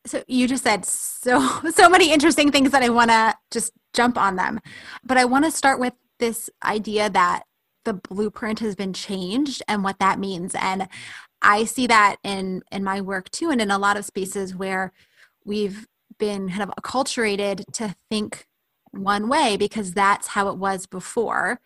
so 0.05 0.23
you 0.27 0.47
just 0.47 0.63
said 0.63 0.85
so 0.85 1.39
so 1.71 1.89
many 1.89 2.11
interesting 2.11 2.51
things 2.51 2.71
that 2.71 2.83
I 2.83 2.89
want 2.89 3.11
to 3.11 3.35
just 3.51 3.73
jump 3.93 4.17
on 4.17 4.35
them. 4.35 4.59
But 5.03 5.17
I 5.17 5.25
want 5.25 5.45
to 5.45 5.51
start 5.51 5.79
with 5.79 5.93
this 6.19 6.49
idea 6.63 7.09
that 7.09 7.43
the 7.83 7.93
blueprint 7.93 8.59
has 8.59 8.75
been 8.75 8.93
changed 8.93 9.63
and 9.67 9.83
what 9.83 9.99
that 9.99 10.19
means 10.19 10.53
and 10.55 10.87
I 11.41 11.65
see 11.65 11.87
that 11.87 12.17
in 12.23 12.61
in 12.71 12.83
my 12.83 13.01
work 13.01 13.31
too 13.31 13.49
and 13.49 13.59
in 13.59 13.71
a 13.71 13.79
lot 13.79 13.97
of 13.97 14.05
spaces 14.05 14.55
where 14.55 14.93
we've 15.43 15.87
been 16.19 16.49
kind 16.49 16.61
of 16.61 16.69
acculturated 16.79 17.65
to 17.73 17.95
think 18.09 18.45
one 18.91 19.27
way 19.29 19.57
because 19.57 19.93
that's 19.93 20.27
how 20.27 20.49
it 20.49 20.57
was 20.57 20.85
before 20.85 21.59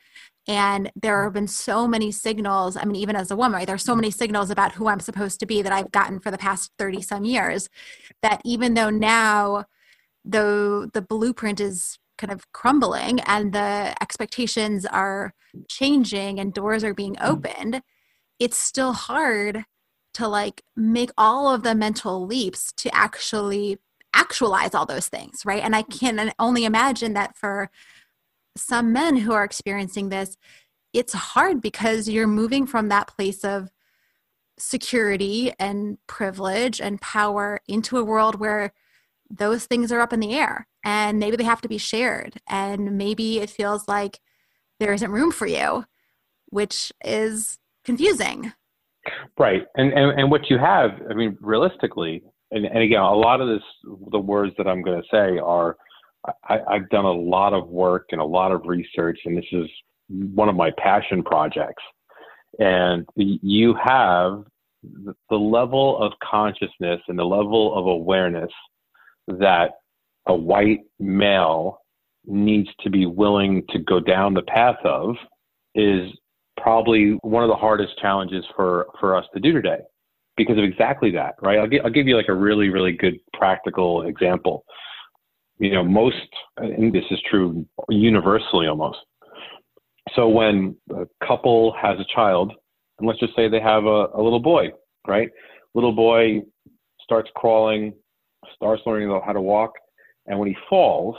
and 0.48 0.92
there 0.96 1.24
have 1.24 1.34
been 1.34 1.48
so 1.48 1.88
many 1.88 2.12
signals. 2.12 2.78
I 2.78 2.86
mean, 2.86 2.96
even 2.98 3.16
as 3.16 3.32
a 3.32 3.36
woman, 3.36 3.58
right, 3.58 3.68
there's 3.68 3.84
so 3.84 3.96
many 3.96 4.12
signals 4.12 4.50
about 4.50 4.74
who 4.74 4.88
I'm 4.88 5.00
supposed 5.00 5.40
to 5.40 5.46
be 5.46 5.62
that 5.62 5.72
I've 5.72 5.92
gotten 5.92 6.20
for 6.20 6.30
the 6.32 6.38
past 6.38 6.72
30 6.78 7.02
some 7.02 7.26
years 7.26 7.70
that 8.22 8.42
even 8.46 8.76
though 8.76 8.90
now 8.90 9.66
though 10.26 10.88
the 10.88 11.02
blueprint 11.02 11.60
is 11.60 12.00
kind 12.18 12.34
of 12.34 12.52
crumbling 12.52 13.20
and 13.22 13.54
the 13.54 13.94
expectations 14.02 14.86
are 14.86 15.34
changing 15.70 16.40
and 16.40 16.54
doors 16.54 16.84
are 16.84 16.94
being 16.94 17.16
mm. 17.16 17.30
opened, 17.30 17.82
it's 18.40 18.58
still 18.58 18.94
hard 18.94 19.64
to 20.14 20.28
like 20.28 20.64
make 20.76 21.12
all 21.18 21.54
of 21.54 21.64
the 21.64 21.76
mental 21.76 22.26
leaps 22.26 22.72
to 22.74 22.94
actually 22.96 23.78
actualize 24.14 24.74
all 24.74 24.86
those 24.86 25.08
things, 25.08 25.42
right? 25.46 25.62
And 25.62 25.76
I 25.76 25.82
can 25.82 26.32
only 26.40 26.64
imagine 26.66 27.14
that 27.14 27.36
for 27.36 27.70
some 28.58 28.94
men 28.94 29.18
who 29.18 29.34
are 29.34 29.44
experiencing 29.44 30.10
this, 30.10 30.38
it's 30.94 31.14
hard 31.14 31.62
because 31.62 32.08
you're 32.08 32.28
moving 32.28 32.66
from 32.66 32.90
that 32.90 33.08
place 33.08 33.44
of 33.44 33.70
security 34.58 35.52
and 35.60 35.98
privilege 36.08 36.80
and 36.80 37.02
power 37.02 37.60
into 37.68 37.98
a 37.98 38.04
world 38.04 38.40
where 38.40 38.74
those 39.30 39.66
things 39.66 39.92
are 39.92 40.00
up 40.00 40.14
in 40.14 40.20
the 40.20 40.34
air 40.34 40.68
and 40.86 41.20
maybe 41.20 41.36
they 41.36 41.44
have 41.44 41.62
to 41.62 41.68
be 41.68 41.78
shared. 41.78 42.36
And 42.48 42.98
maybe 42.98 43.40
it 43.40 43.50
feels 43.50 43.88
like 43.88 44.20
there 44.80 44.94
isn't 44.94 45.12
room 45.12 45.32
for 45.32 45.48
you 45.48 45.86
which 46.56 46.94
is 47.04 47.60
confusing. 47.84 48.54
Right. 49.38 49.64
And 49.76 49.92
and, 49.94 50.20
and 50.20 50.32
what 50.32 50.50
you 50.50 50.58
have 50.58 50.92
i 51.12 51.14
mean 51.14 51.38
realistically 51.42 52.24
and, 52.52 52.66
and 52.66 52.80
again 52.80 53.02
a 53.02 53.14
lot 53.14 53.42
of 53.42 53.48
this 53.48 53.64
the 54.12 54.20
words 54.20 54.54
that 54.58 54.68
i'm 54.68 54.82
going 54.82 55.00
to 55.00 55.08
say 55.12 55.38
are 55.38 55.78
I, 56.48 56.60
I've 56.70 56.90
done 56.90 57.06
a 57.06 57.12
lot 57.12 57.54
of 57.54 57.70
work 57.70 58.08
and 58.12 58.22
a 58.22 58.26
lot 58.26 58.52
of 58.52 58.66
research, 58.66 59.20
and 59.26 59.38
this 59.38 59.46
is 59.52 59.70
one 60.08 60.50
of 60.50 60.56
my 60.56 60.72
passion 60.78 61.24
projects. 61.24 61.84
And 62.60 63.06
you 63.16 63.76
have 63.84 64.44
the 65.30 65.36
level 65.36 65.98
of 66.02 66.14
consciousness 66.24 67.02
and 67.08 67.18
the 67.18 67.26
level 67.26 67.78
of 67.78 67.88
awareness 67.88 68.52
that 69.28 69.72
a 70.28 70.36
white 70.36 70.82
male 71.00 71.80
needs 72.26 72.70
to 72.82 72.90
be 72.90 73.06
willing 73.06 73.64
to 73.70 73.80
go 73.80 74.00
down 74.00 74.34
the 74.34 74.42
path 74.44 74.78
of 74.84 75.16
is 75.74 76.10
probably 76.58 77.18
one 77.22 77.44
of 77.44 77.50
the 77.50 77.56
hardest 77.56 77.98
challenges 78.00 78.46
for, 78.56 78.88
for 79.00 79.16
us 79.16 79.26
to 79.34 79.40
do 79.40 79.52
today. 79.52 79.80
because 80.38 80.58
of 80.58 80.64
exactly 80.64 81.12
that, 81.12 81.36
right? 81.42 81.60
I'll, 81.60 81.86
I'll 81.86 81.92
give 81.92 82.08
you 82.08 82.16
like 82.16 82.30
a 82.30 82.34
really, 82.34 82.70
really 82.70 82.92
good 82.92 83.20
practical 83.34 84.04
example. 84.04 84.66
You 85.58 85.72
know, 85.72 85.84
most, 85.84 86.28
and 86.58 86.92
this 86.92 87.06
is 87.12 87.20
true 87.30 87.66
universally 87.90 88.68
almost. 88.68 88.98
So 90.16 90.28
when 90.28 90.76
a 90.92 91.06
couple 91.26 91.74
has 91.82 91.98
a 92.00 92.06
child, 92.14 92.54
and 93.00 93.08
let's 93.08 93.20
just 93.20 93.36
say 93.36 93.48
they 93.48 93.62
have 93.62 93.86
a, 93.86 94.08
a 94.14 94.22
little 94.22 94.42
boy, 94.42 94.72
right? 95.08 95.30
Little 95.74 95.94
boy 95.94 96.42
starts 97.02 97.30
crawling, 97.36 97.94
starts 98.56 98.82
learning 98.86 99.10
how 99.26 99.34
to 99.34 99.42
walk, 99.42 99.72
and 100.28 100.38
when 100.38 100.50
he 100.50 100.56
falls 100.70 101.16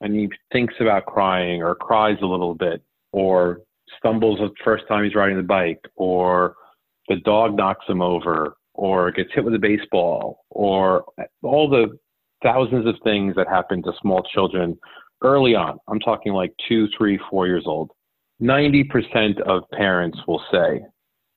and 0.00 0.14
he 0.14 0.28
thinks 0.52 0.74
about 0.80 1.06
crying 1.06 1.62
or 1.62 1.74
cries 1.74 2.16
a 2.22 2.26
little 2.26 2.54
bit 2.54 2.82
or 3.12 3.60
stumbles 3.98 4.38
the 4.38 4.50
first 4.64 4.84
time 4.88 5.04
he's 5.04 5.14
riding 5.14 5.36
the 5.36 5.42
bike 5.42 5.80
or 5.96 6.54
the 7.08 7.16
dog 7.24 7.56
knocks 7.56 7.86
him 7.88 8.02
over 8.02 8.56
or 8.74 9.10
gets 9.10 9.30
hit 9.34 9.44
with 9.44 9.54
a 9.54 9.58
baseball 9.58 10.44
or 10.50 11.04
all 11.42 11.68
the 11.68 11.98
thousands 12.42 12.86
of 12.86 12.94
things 13.04 13.34
that 13.36 13.48
happen 13.48 13.82
to 13.82 13.92
small 14.00 14.22
children 14.34 14.78
early 15.22 15.54
on. 15.54 15.78
I'm 15.88 16.00
talking 16.00 16.32
like 16.32 16.52
two, 16.68 16.88
three, 16.96 17.18
four 17.30 17.46
years 17.46 17.64
old. 17.66 17.90
90% 18.42 19.40
of 19.42 19.62
parents 19.72 20.18
will 20.26 20.42
say, 20.52 20.80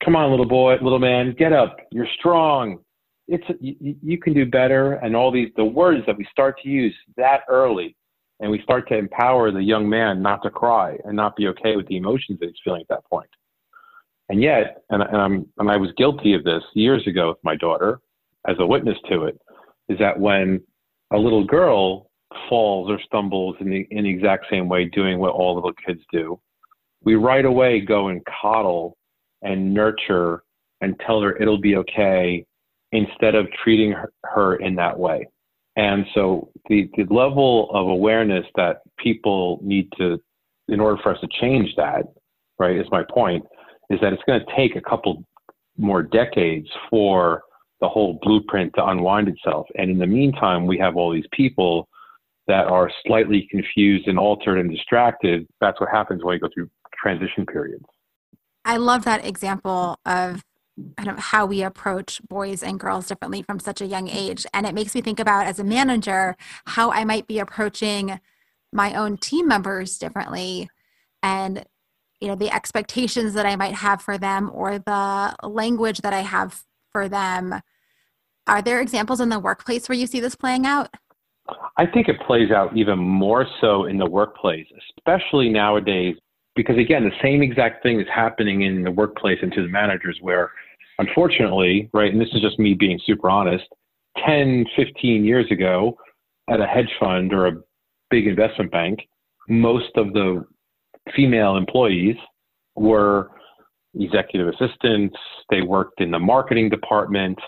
Come 0.04 0.16
on, 0.16 0.30
little 0.30 0.46
boy, 0.46 0.74
little 0.82 0.98
man, 0.98 1.34
get 1.38 1.52
up. 1.52 1.76
You're 1.92 2.08
strong. 2.18 2.78
It's 3.28 3.44
you, 3.60 3.94
you 4.02 4.18
can 4.18 4.34
do 4.34 4.44
better. 4.44 4.94
And 4.94 5.14
all 5.14 5.30
these 5.30 5.50
the 5.56 5.64
words 5.64 6.04
that 6.06 6.16
we 6.16 6.26
start 6.32 6.56
to 6.62 6.68
use 6.68 6.94
that 7.16 7.42
early, 7.48 7.96
and 8.40 8.50
we 8.50 8.60
start 8.62 8.88
to 8.88 8.98
empower 8.98 9.52
the 9.52 9.62
young 9.62 9.88
man 9.88 10.20
not 10.20 10.42
to 10.42 10.50
cry 10.50 10.96
and 11.04 11.14
not 11.14 11.36
be 11.36 11.46
okay 11.48 11.76
with 11.76 11.86
the 11.86 11.96
emotions 11.96 12.40
that 12.40 12.46
he's 12.46 12.56
feeling 12.64 12.80
at 12.80 12.88
that 12.88 13.04
point. 13.08 13.30
And 14.28 14.42
yet, 14.42 14.82
and, 14.90 15.02
and 15.02 15.16
I'm 15.16 15.46
and 15.58 15.70
I 15.70 15.76
was 15.76 15.90
guilty 15.96 16.34
of 16.34 16.42
this 16.42 16.62
years 16.74 17.06
ago 17.06 17.28
with 17.28 17.38
my 17.44 17.54
daughter, 17.54 18.00
as 18.48 18.56
a 18.58 18.66
witness 18.66 18.98
to 19.08 19.24
it, 19.24 19.40
is 19.88 19.98
that 20.00 20.18
when 20.18 20.60
a 21.12 21.18
little 21.18 21.44
girl 21.44 22.10
falls 22.48 22.90
or 22.90 22.98
stumbles 23.04 23.56
in 23.60 23.70
the 23.70 23.86
in 23.90 24.04
the 24.04 24.10
exact 24.10 24.46
same 24.50 24.68
way, 24.68 24.86
doing 24.86 25.18
what 25.18 25.32
all 25.32 25.54
little 25.54 25.72
kids 25.86 26.00
do, 26.12 26.40
we 27.04 27.14
right 27.14 27.44
away 27.44 27.80
go 27.80 28.08
and 28.08 28.22
coddle 28.40 28.96
and 29.42 29.72
nurture 29.74 30.42
and 30.80 30.98
tell 31.06 31.20
her 31.20 31.36
it'll 31.36 31.60
be 31.60 31.76
okay 31.76 32.44
instead 32.92 33.34
of 33.34 33.46
treating 33.62 33.92
her, 33.92 34.12
her 34.24 34.56
in 34.56 34.74
that 34.74 34.98
way. 34.98 35.26
And 35.76 36.04
so 36.14 36.50
the, 36.68 36.90
the 36.96 37.04
level 37.04 37.70
of 37.72 37.88
awareness 37.88 38.44
that 38.56 38.82
people 38.98 39.58
need 39.62 39.88
to, 39.98 40.20
in 40.68 40.80
order 40.80 41.00
for 41.02 41.14
us 41.14 41.20
to 41.22 41.28
change 41.40 41.74
that, 41.76 42.02
right, 42.58 42.76
is 42.76 42.86
my 42.90 43.02
point, 43.10 43.44
is 43.88 43.98
that 44.00 44.12
it's 44.12 44.22
going 44.26 44.40
to 44.40 44.56
take 44.56 44.76
a 44.76 44.80
couple 44.80 45.24
more 45.78 46.02
decades 46.02 46.68
for 46.90 47.42
the 47.82 47.88
whole 47.88 48.18
blueprint 48.22 48.72
to 48.76 48.86
unwind 48.86 49.28
itself. 49.28 49.66
And 49.76 49.90
in 49.90 49.98
the 49.98 50.06
meantime, 50.06 50.66
we 50.66 50.78
have 50.78 50.96
all 50.96 51.12
these 51.12 51.26
people 51.32 51.88
that 52.46 52.66
are 52.68 52.90
slightly 53.04 53.48
confused 53.50 54.06
and 54.06 54.18
altered 54.18 54.58
and 54.58 54.70
distracted. 54.70 55.46
That's 55.60 55.78
what 55.80 55.90
happens 55.90 56.22
when 56.22 56.34
you 56.34 56.40
go 56.40 56.48
through 56.54 56.70
transition 56.94 57.44
periods. 57.44 57.84
I 58.64 58.76
love 58.76 59.04
that 59.04 59.26
example 59.26 59.98
of 60.06 60.44
kind 60.96 61.10
of 61.10 61.18
how 61.18 61.44
we 61.44 61.62
approach 61.62 62.22
boys 62.28 62.62
and 62.62 62.78
girls 62.78 63.08
differently 63.08 63.42
from 63.42 63.58
such 63.58 63.80
a 63.80 63.86
young 63.86 64.08
age. 64.08 64.46
And 64.54 64.64
it 64.64 64.74
makes 64.74 64.94
me 64.94 65.00
think 65.00 65.18
about 65.18 65.46
as 65.46 65.58
a 65.58 65.64
manager 65.64 66.36
how 66.66 66.92
I 66.92 67.04
might 67.04 67.26
be 67.26 67.40
approaching 67.40 68.20
my 68.72 68.94
own 68.94 69.16
team 69.16 69.48
members 69.48 69.98
differently 69.98 70.70
and 71.22 71.64
you 72.20 72.28
know 72.28 72.36
the 72.36 72.54
expectations 72.54 73.34
that 73.34 73.44
I 73.44 73.56
might 73.56 73.74
have 73.74 74.00
for 74.00 74.16
them 74.16 74.50
or 74.54 74.78
the 74.78 75.34
language 75.42 75.98
that 76.02 76.14
I 76.14 76.20
have 76.20 76.62
for 76.92 77.08
them. 77.08 77.60
Are 78.46 78.62
there 78.62 78.80
examples 78.80 79.20
in 79.20 79.28
the 79.28 79.38
workplace 79.38 79.88
where 79.88 79.96
you 79.96 80.06
see 80.06 80.20
this 80.20 80.34
playing 80.34 80.66
out? 80.66 80.94
I 81.76 81.86
think 81.86 82.08
it 82.08 82.20
plays 82.26 82.50
out 82.50 82.76
even 82.76 82.98
more 82.98 83.46
so 83.60 83.84
in 83.84 83.98
the 83.98 84.06
workplace, 84.06 84.66
especially 84.98 85.48
nowadays 85.48 86.16
because 86.54 86.76
again, 86.76 87.04
the 87.04 87.16
same 87.22 87.42
exact 87.42 87.82
thing 87.82 88.00
is 88.00 88.06
happening 88.14 88.62
in 88.62 88.82
the 88.82 88.90
workplace 88.90 89.38
and 89.42 89.52
to 89.52 89.62
the 89.62 89.68
managers 89.68 90.18
where 90.20 90.50
unfortunately, 90.98 91.88
right, 91.92 92.12
and 92.12 92.20
this 92.20 92.28
is 92.34 92.42
just 92.42 92.58
me 92.58 92.74
being 92.74 93.00
super 93.06 93.30
honest, 93.30 93.64
10, 94.26 94.66
15 94.76 95.24
years 95.24 95.50
ago 95.50 95.96
at 96.50 96.60
a 96.60 96.66
hedge 96.66 96.90
fund 97.00 97.32
or 97.32 97.46
a 97.46 97.52
big 98.10 98.26
investment 98.26 98.70
bank, 98.70 99.00
most 99.48 99.90
of 99.96 100.12
the 100.12 100.44
female 101.16 101.56
employees 101.56 102.16
were 102.76 103.30
executive 103.98 104.48
assistants, 104.48 105.16
they 105.50 105.62
worked 105.62 106.00
in 106.00 106.10
the 106.10 106.18
marketing 106.18 106.68
department. 106.68 107.38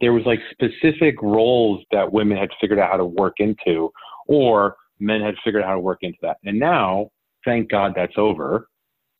There 0.00 0.12
was 0.12 0.24
like 0.26 0.40
specific 0.50 1.20
roles 1.22 1.84
that 1.92 2.12
women 2.12 2.36
had 2.36 2.50
figured 2.60 2.78
out 2.78 2.90
how 2.90 2.96
to 2.96 3.04
work 3.04 3.34
into 3.38 3.90
or 4.26 4.76
men 5.00 5.20
had 5.20 5.34
figured 5.44 5.62
out 5.62 5.68
how 5.68 5.74
to 5.74 5.80
work 5.80 5.98
into 6.02 6.18
that. 6.22 6.38
And 6.44 6.58
now 6.58 7.10
thank 7.44 7.70
God 7.70 7.92
that's 7.94 8.14
over. 8.16 8.68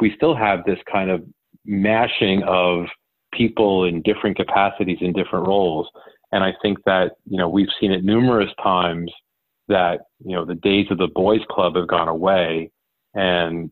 We 0.00 0.12
still 0.16 0.34
have 0.34 0.64
this 0.64 0.78
kind 0.90 1.10
of 1.10 1.22
mashing 1.64 2.42
of 2.44 2.86
people 3.32 3.84
in 3.84 4.02
different 4.02 4.36
capacities 4.36 4.98
in 5.00 5.12
different 5.12 5.46
roles. 5.46 5.88
And 6.32 6.42
I 6.42 6.52
think 6.62 6.78
that, 6.84 7.12
you 7.28 7.38
know, 7.38 7.48
we've 7.48 7.68
seen 7.80 7.92
it 7.92 8.04
numerous 8.04 8.50
times 8.62 9.12
that, 9.68 10.00
you 10.24 10.34
know, 10.34 10.44
the 10.44 10.56
days 10.56 10.86
of 10.90 10.98
the 10.98 11.08
boys 11.14 11.40
club 11.50 11.76
have 11.76 11.88
gone 11.88 12.08
away 12.08 12.70
and 13.14 13.70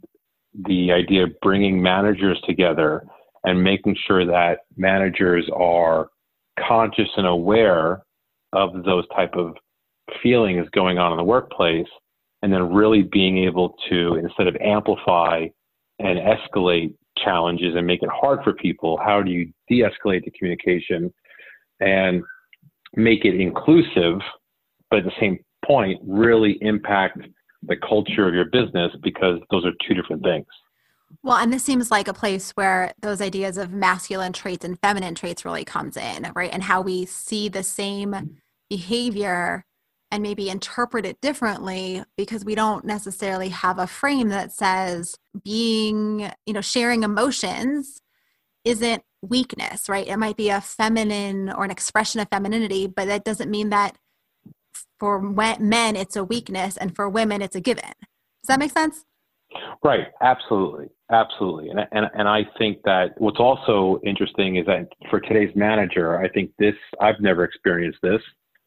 the 0.67 0.93
idea 0.93 1.25
of 1.25 1.41
bringing 1.41 1.83
managers 1.83 2.41
together 2.47 3.05
and 3.45 3.63
making 3.63 3.97
sure 4.07 4.25
that 4.25 4.61
managers 4.77 5.49
are 5.55 6.09
conscious 6.67 7.09
and 7.17 7.27
aware 7.27 8.03
of 8.53 8.85
those 8.85 9.07
type 9.09 9.35
of 9.35 9.55
feelings 10.23 10.67
going 10.73 10.99
on 10.99 11.13
in 11.13 11.19
the 11.19 11.25
workplace 11.25 11.87
and 12.43 12.53
then 12.53 12.73
really 12.73 13.03
being 13.03 13.39
able 13.39 13.75
to 13.89 14.17
instead 14.17 14.47
of 14.47 14.57
amplify 14.57 15.47
and 16.01 16.19
escalate 16.19 16.95
challenges 17.19 17.75
and 17.77 17.87
make 17.87 18.03
it 18.03 18.09
hard 18.13 18.41
for 18.43 18.53
people 18.55 18.99
how 19.05 19.23
do 19.23 19.31
you 19.31 19.51
de-escalate 19.69 20.25
the 20.25 20.31
communication 20.33 21.13
and 21.81 22.23
make 22.97 23.25
it 23.25 23.41
inclusive 23.41 24.19
but 24.91 25.01
at 25.01 25.05
the 25.05 25.13
same 25.21 25.39
point 25.65 26.01
really 26.07 26.59
impact 26.63 27.19
the 27.65 27.77
culture 27.77 28.27
of 28.27 28.35
your 28.35 28.47
business 28.47 28.91
because 29.03 29.39
those 29.51 29.65
are 29.65 29.73
two 29.87 29.95
different 29.95 30.23
things 30.23 30.47
well 31.23 31.37
and 31.37 31.53
this 31.53 31.65
seems 31.65 31.91
like 31.91 32.09
a 32.09 32.15
place 32.15 32.51
where 32.53 32.93
those 33.01 33.21
ideas 33.21 33.57
of 33.57 33.73
masculine 33.73 34.33
traits 34.33 34.65
and 34.65 34.79
feminine 34.81 35.15
traits 35.15 35.45
really 35.45 35.65
comes 35.65 35.97
in 35.97 36.31
right 36.35 36.53
and 36.53 36.63
how 36.63 36.81
we 36.81 37.05
see 37.05 37.49
the 37.49 37.63
same 37.63 38.39
behavior 38.69 39.65
and 40.13 40.23
maybe 40.23 40.51
interpret 40.51 41.07
it 41.07 41.21
differently 41.23 42.05
because 42.19 42.45
we 42.45 42.55
don't 42.55 42.85
necessarily 42.85 43.49
have 43.49 43.79
a 43.79 43.87
frame 43.87 44.29
that 44.29 44.53
says 44.53 45.17
being, 45.43 46.31
you 46.45 46.53
know, 46.53 46.61
sharing 46.61 47.03
emotions 47.03 48.03
isn't 48.63 49.03
weakness, 49.23 49.89
right? 49.89 50.07
It 50.07 50.19
might 50.19 50.37
be 50.37 50.51
a 50.51 50.61
feminine 50.61 51.51
or 51.51 51.65
an 51.65 51.71
expression 51.71 52.21
of 52.21 52.29
femininity, 52.31 52.89
but 52.89 53.09
that 53.09 53.25
doesn't 53.25 53.51
mean 53.51 53.71
that 53.71 53.97
for 55.01 55.19
men 55.21 55.97
it's 55.97 56.15
a 56.15 56.25
weakness 56.25 56.77
and 56.77 56.95
for 56.95 57.09
women 57.09 57.41
it's 57.41 57.57
a 57.57 57.61
given. 57.61 57.83
Does 57.83 58.49
that 58.49 58.59
make 58.59 58.73
sense? 58.73 59.07
Right, 59.85 60.07
absolutely, 60.21 60.89
absolutely, 61.11 61.71
and 61.71 61.81
and 61.93 62.07
and 62.15 62.29
I 62.29 62.43
think 62.59 62.79
that 62.85 63.15
what's 63.19 63.41
also 63.41 64.01
interesting 64.05 64.57
is 64.57 64.67
that 64.67 64.89
for 65.11 65.21
today's 65.21 65.55
manager, 65.55 66.19
I 66.19 66.29
think 66.29 66.51
this 66.59 66.75
I've 67.01 67.21
never 67.21 67.45
experienced 67.45 67.99
this, 68.03 68.21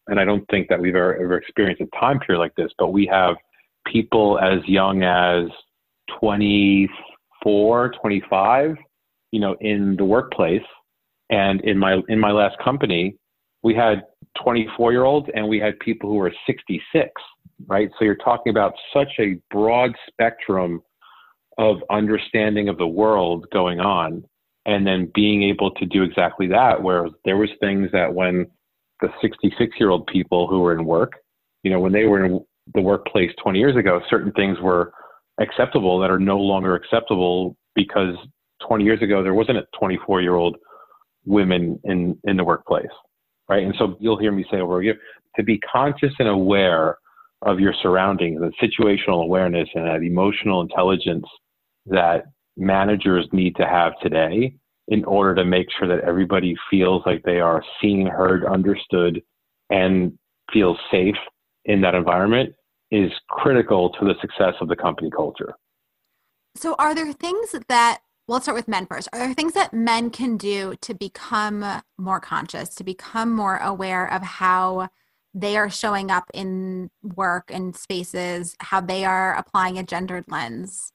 and 0.07 0.19
I 0.19 0.25
don't 0.25 0.45
think 0.49 0.67
that 0.69 0.79
we've 0.79 0.95
ever, 0.95 1.15
ever 1.15 1.37
experienced 1.37 1.81
a 1.81 1.99
time 1.99 2.19
period 2.19 2.39
like 2.39 2.55
this, 2.55 2.71
but 2.77 2.89
we 2.89 3.05
have 3.07 3.35
people 3.85 4.39
as 4.39 4.59
young 4.67 5.03
as 5.03 5.49
24, 6.19 7.93
25, 8.01 8.75
you 9.31 9.39
know, 9.39 9.55
in 9.61 9.95
the 9.97 10.05
workplace. 10.05 10.61
And 11.29 11.61
in 11.61 11.77
my 11.77 12.01
in 12.07 12.19
my 12.19 12.31
last 12.31 12.57
company, 12.63 13.17
we 13.63 13.73
had 13.73 14.03
24 14.43 14.91
year 14.91 15.05
olds 15.05 15.27
and 15.33 15.47
we 15.47 15.59
had 15.59 15.79
people 15.79 16.09
who 16.09 16.17
were 16.17 16.33
66, 16.45 17.09
right? 17.67 17.89
So 17.97 18.05
you're 18.05 18.15
talking 18.15 18.51
about 18.51 18.73
such 18.93 19.13
a 19.19 19.39
broad 19.51 19.91
spectrum 20.07 20.81
of 21.57 21.77
understanding 21.89 22.69
of 22.69 22.77
the 22.77 22.87
world 22.87 23.45
going 23.51 23.79
on 23.79 24.23
and 24.65 24.85
then 24.85 25.11
being 25.13 25.43
able 25.43 25.71
to 25.71 25.85
do 25.85 26.03
exactly 26.03 26.47
that 26.47 26.81
where 26.81 27.07
there 27.23 27.37
was 27.37 27.49
things 27.61 27.89
that 27.93 28.13
when 28.13 28.47
the 29.01 29.09
66 29.21 29.75
year 29.79 29.89
old 29.89 30.07
people 30.07 30.47
who 30.47 30.59
were 30.59 30.73
in 30.73 30.85
work. 30.85 31.13
You 31.63 31.71
know, 31.71 31.79
when 31.79 31.91
they 31.91 32.05
were 32.05 32.25
in 32.25 32.39
the 32.73 32.81
workplace 32.81 33.31
20 33.41 33.59
years 33.59 33.75
ago, 33.75 34.01
certain 34.09 34.31
things 34.33 34.57
were 34.61 34.93
acceptable 35.39 35.99
that 35.99 36.09
are 36.09 36.19
no 36.19 36.37
longer 36.37 36.75
acceptable 36.75 37.55
because 37.75 38.15
20 38.67 38.83
years 38.83 39.01
ago 39.01 39.21
there 39.21 39.33
wasn't 39.33 39.57
a 39.57 39.65
24 39.77 40.21
year 40.21 40.35
old 40.35 40.57
women 41.25 41.79
in 41.83 42.17
in 42.23 42.37
the 42.37 42.43
workplace, 42.43 42.85
right? 43.49 43.63
And 43.63 43.75
so 43.77 43.97
you'll 43.99 44.19
hear 44.19 44.31
me 44.31 44.45
say 44.51 44.57
over 44.57 44.79
again 44.79 44.95
to 45.35 45.43
be 45.43 45.59
conscious 45.59 46.13
and 46.19 46.29
aware 46.29 46.97
of 47.45 47.59
your 47.59 47.73
surroundings, 47.81 48.41
and 48.41 48.53
situational 48.57 49.23
awareness, 49.23 49.69
and 49.75 49.85
that 49.85 50.03
emotional 50.03 50.61
intelligence 50.61 51.25
that 51.85 52.25
managers 52.57 53.27
need 53.31 53.55
to 53.55 53.65
have 53.65 53.93
today 54.01 54.55
in 54.87 55.03
order 55.05 55.35
to 55.35 55.45
make 55.45 55.67
sure 55.77 55.87
that 55.87 56.03
everybody 56.03 56.55
feels 56.69 57.03
like 57.05 57.23
they 57.23 57.39
are 57.39 57.63
seen, 57.81 58.07
heard, 58.07 58.45
understood, 58.45 59.21
and 59.69 60.17
feels 60.51 60.77
safe 60.91 61.15
in 61.65 61.81
that 61.81 61.95
environment 61.95 62.53
is 62.91 63.11
critical 63.29 63.89
to 63.91 64.05
the 64.05 64.13
success 64.21 64.53
of 64.61 64.67
the 64.67 64.75
company 64.75 65.09
culture. 65.09 65.53
So, 66.55 66.75
are 66.77 66.93
there 66.95 67.11
things 67.13 67.55
that, 67.67 67.99
well, 68.27 68.35
let's 68.35 68.45
start 68.45 68.55
with 68.55 68.67
men 68.67 68.85
first. 68.85 69.09
Are 69.11 69.19
there 69.19 69.33
things 69.33 69.53
that 69.53 69.73
men 69.73 70.09
can 70.09 70.37
do 70.37 70.75
to 70.81 70.93
become 70.93 71.81
more 71.97 72.19
conscious, 72.19 72.69
to 72.75 72.83
become 72.83 73.31
more 73.33 73.57
aware 73.57 74.11
of 74.11 74.21
how 74.21 74.89
they 75.35 75.57
are 75.57 75.69
showing 75.69 76.09
up 76.09 76.23
in 76.33 76.89
work 77.03 77.51
and 77.53 77.75
spaces, 77.75 78.55
how 78.61 78.79
they 78.79 79.03
are 79.03 79.35
applying 79.35 79.77
a 79.77 79.83
gendered 79.83 80.23
lens? 80.29 80.93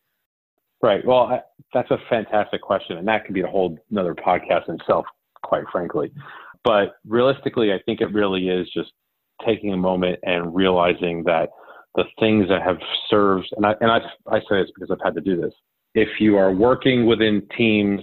Right. 0.83 1.05
Well, 1.05 1.25
I, 1.25 1.41
that's 1.75 1.91
a 1.91 1.99
fantastic 2.09 2.63
question, 2.63 2.97
and 2.97 3.07
that 3.07 3.27
could 3.27 3.35
be 3.35 3.43
a 3.43 3.47
whole 3.47 3.79
another 3.91 4.15
podcast 4.15 4.69
in 4.69 4.77
itself, 4.77 5.05
quite 5.43 5.65
frankly. 5.71 6.11
But 6.65 6.95
realistically, 7.07 7.73
I 7.73 7.81
think 7.85 8.01
it 8.01 8.13
really 8.15 8.49
is 8.49 8.67
just 8.73 8.93
taking 9.47 9.75
a 9.75 9.77
moment 9.77 10.19
and 10.23 10.55
realizing 10.55 11.23
that 11.25 11.51
the 11.97 12.05
things 12.19 12.49
that 12.49 12.63
have 12.63 12.79
served, 13.11 13.49
and 13.57 13.67
I, 13.67 13.75
and 13.83 13.91
I, 13.91 13.99
I 14.27 14.39
say 14.41 14.63
this 14.63 14.71
because 14.75 14.91
I've 14.91 15.05
had 15.05 15.15
to 15.15 15.21
do 15.21 15.39
this. 15.39 15.53
If 15.95 16.09
you 16.19 16.39
are 16.39 16.53
working 16.53 17.05
within 17.05 17.47
teams 17.59 18.01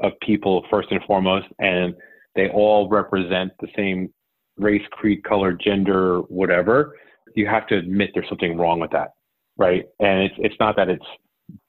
of 0.00 0.12
people, 0.22 0.64
first 0.70 0.88
and 0.90 1.02
foremost, 1.06 1.46
and 1.58 1.94
they 2.34 2.48
all 2.48 2.88
represent 2.88 3.52
the 3.60 3.68
same 3.76 4.10
race, 4.58 4.82
creed, 4.92 5.22
color, 5.24 5.52
gender, 5.52 6.20
whatever, 6.28 6.96
you 7.34 7.46
have 7.46 7.66
to 7.68 7.76
admit 7.76 8.10
there's 8.14 8.28
something 8.28 8.56
wrong 8.56 8.80
with 8.80 8.90
that, 8.92 9.10
right? 9.56 9.84
And 10.00 10.22
it's 10.22 10.34
it's 10.38 10.56
not 10.58 10.76
that 10.76 10.88
it's 10.88 11.04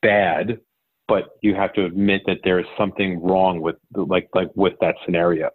bad, 0.02 0.60
but 1.08 1.30
you 1.42 1.56
have 1.56 1.74
to 1.74 1.86
admit 1.86 2.22
that 2.26 2.40
there 2.44 2.60
is 2.60 2.66
something 2.78 3.22
wrong 3.22 3.62
with 3.62 3.76
like 3.94 4.30
like 4.34 4.50
with 4.56 4.74
that 4.82 4.96
scenario. 5.06 5.50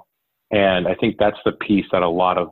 And 0.51 0.87
I 0.87 0.95
think 0.97 1.17
that's 1.19 1.39
the 1.47 1.53
piece 1.53 1.87
that 1.93 2.03
a 2.03 2.09
lot 2.09 2.37
of 2.37 2.51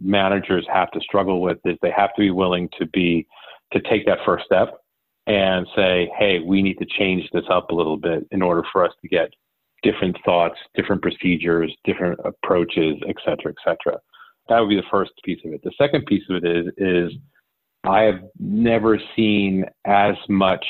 managers 0.00 0.64
have 0.72 0.90
to 0.92 1.00
struggle 1.00 1.40
with 1.40 1.58
is 1.64 1.76
they 1.82 1.90
have 1.90 2.14
to 2.14 2.20
be 2.20 2.30
willing 2.30 2.68
to 2.78 2.86
be 2.86 3.26
to 3.72 3.80
take 3.80 4.06
that 4.06 4.18
first 4.24 4.44
step 4.44 4.74
and 5.26 5.66
say, 5.74 6.10
hey, 6.16 6.38
we 6.38 6.62
need 6.62 6.78
to 6.78 6.86
change 6.98 7.28
this 7.32 7.44
up 7.50 7.70
a 7.70 7.74
little 7.74 7.96
bit 7.96 8.26
in 8.30 8.40
order 8.40 8.62
for 8.72 8.84
us 8.84 8.92
to 9.02 9.08
get 9.08 9.30
different 9.82 10.16
thoughts, 10.24 10.56
different 10.74 11.02
procedures, 11.02 11.74
different 11.84 12.18
approaches, 12.24 12.96
et 13.08 13.16
cetera, 13.24 13.52
et 13.52 13.56
cetera. 13.64 13.98
That 14.50 14.58
would 14.58 14.68
be 14.68 14.76
the 14.76 14.82
first 14.90 15.12
piece 15.24 15.38
of 15.44 15.52
it. 15.52 15.62
The 15.62 15.72
second 15.78 16.04
piece 16.06 16.24
of 16.28 16.42
it 16.42 16.44
is 16.44 16.66
is 16.76 17.12
I 17.84 18.02
have 18.02 18.20
never 18.38 18.98
seen 19.16 19.64
as 19.86 20.16
much 20.28 20.64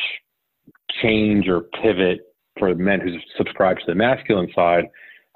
change 1.03 1.49
or 1.49 1.63
pivot 1.83 2.21
for 2.59 2.75
men 2.75 3.01
who 3.01 3.17
subscribe 3.37 3.79
to 3.79 3.85
the 3.87 3.95
masculine 3.95 4.51
side 4.55 4.85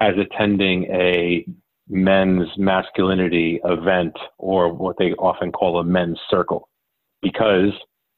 as 0.00 0.12
attending 0.18 0.84
a 0.84 1.46
men's 1.88 2.48
masculinity 2.58 3.60
event 3.64 4.12
or 4.38 4.72
what 4.72 4.96
they 4.98 5.12
often 5.14 5.50
call 5.50 5.78
a 5.78 5.84
men's 5.84 6.18
circle. 6.28 6.68
Because 7.22 7.70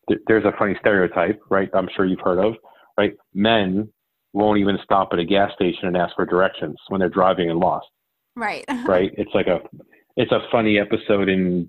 th- 0.09 0.21
there's 0.26 0.45
a 0.45 0.52
funny 0.59 0.76
stereotype, 0.80 1.40
right? 1.50 1.71
I'm 1.73 1.88
sure 1.95 2.04
you've 2.04 2.21
heard 2.21 2.45
of, 2.45 2.54
right? 2.99 3.14
Men 3.33 3.88
won't 4.33 4.59
even 4.59 4.76
stop 4.83 5.11
at 5.12 5.21
a 5.21 5.25
gas 5.25 5.52
station 5.54 5.87
and 5.87 5.97
ask 5.97 6.16
for 6.16 6.26
directions 6.26 6.76
when 6.88 6.99
they're 6.99 7.09
driving 7.09 7.49
and 7.49 7.61
lost. 7.61 7.87
Right. 8.35 8.64
right. 8.87 9.12
It's 9.16 9.30
like 9.35 9.47
a, 9.47 9.61
it's 10.17 10.33
a 10.33 10.41
funny 10.51 10.79
episode 10.79 11.29
in 11.29 11.69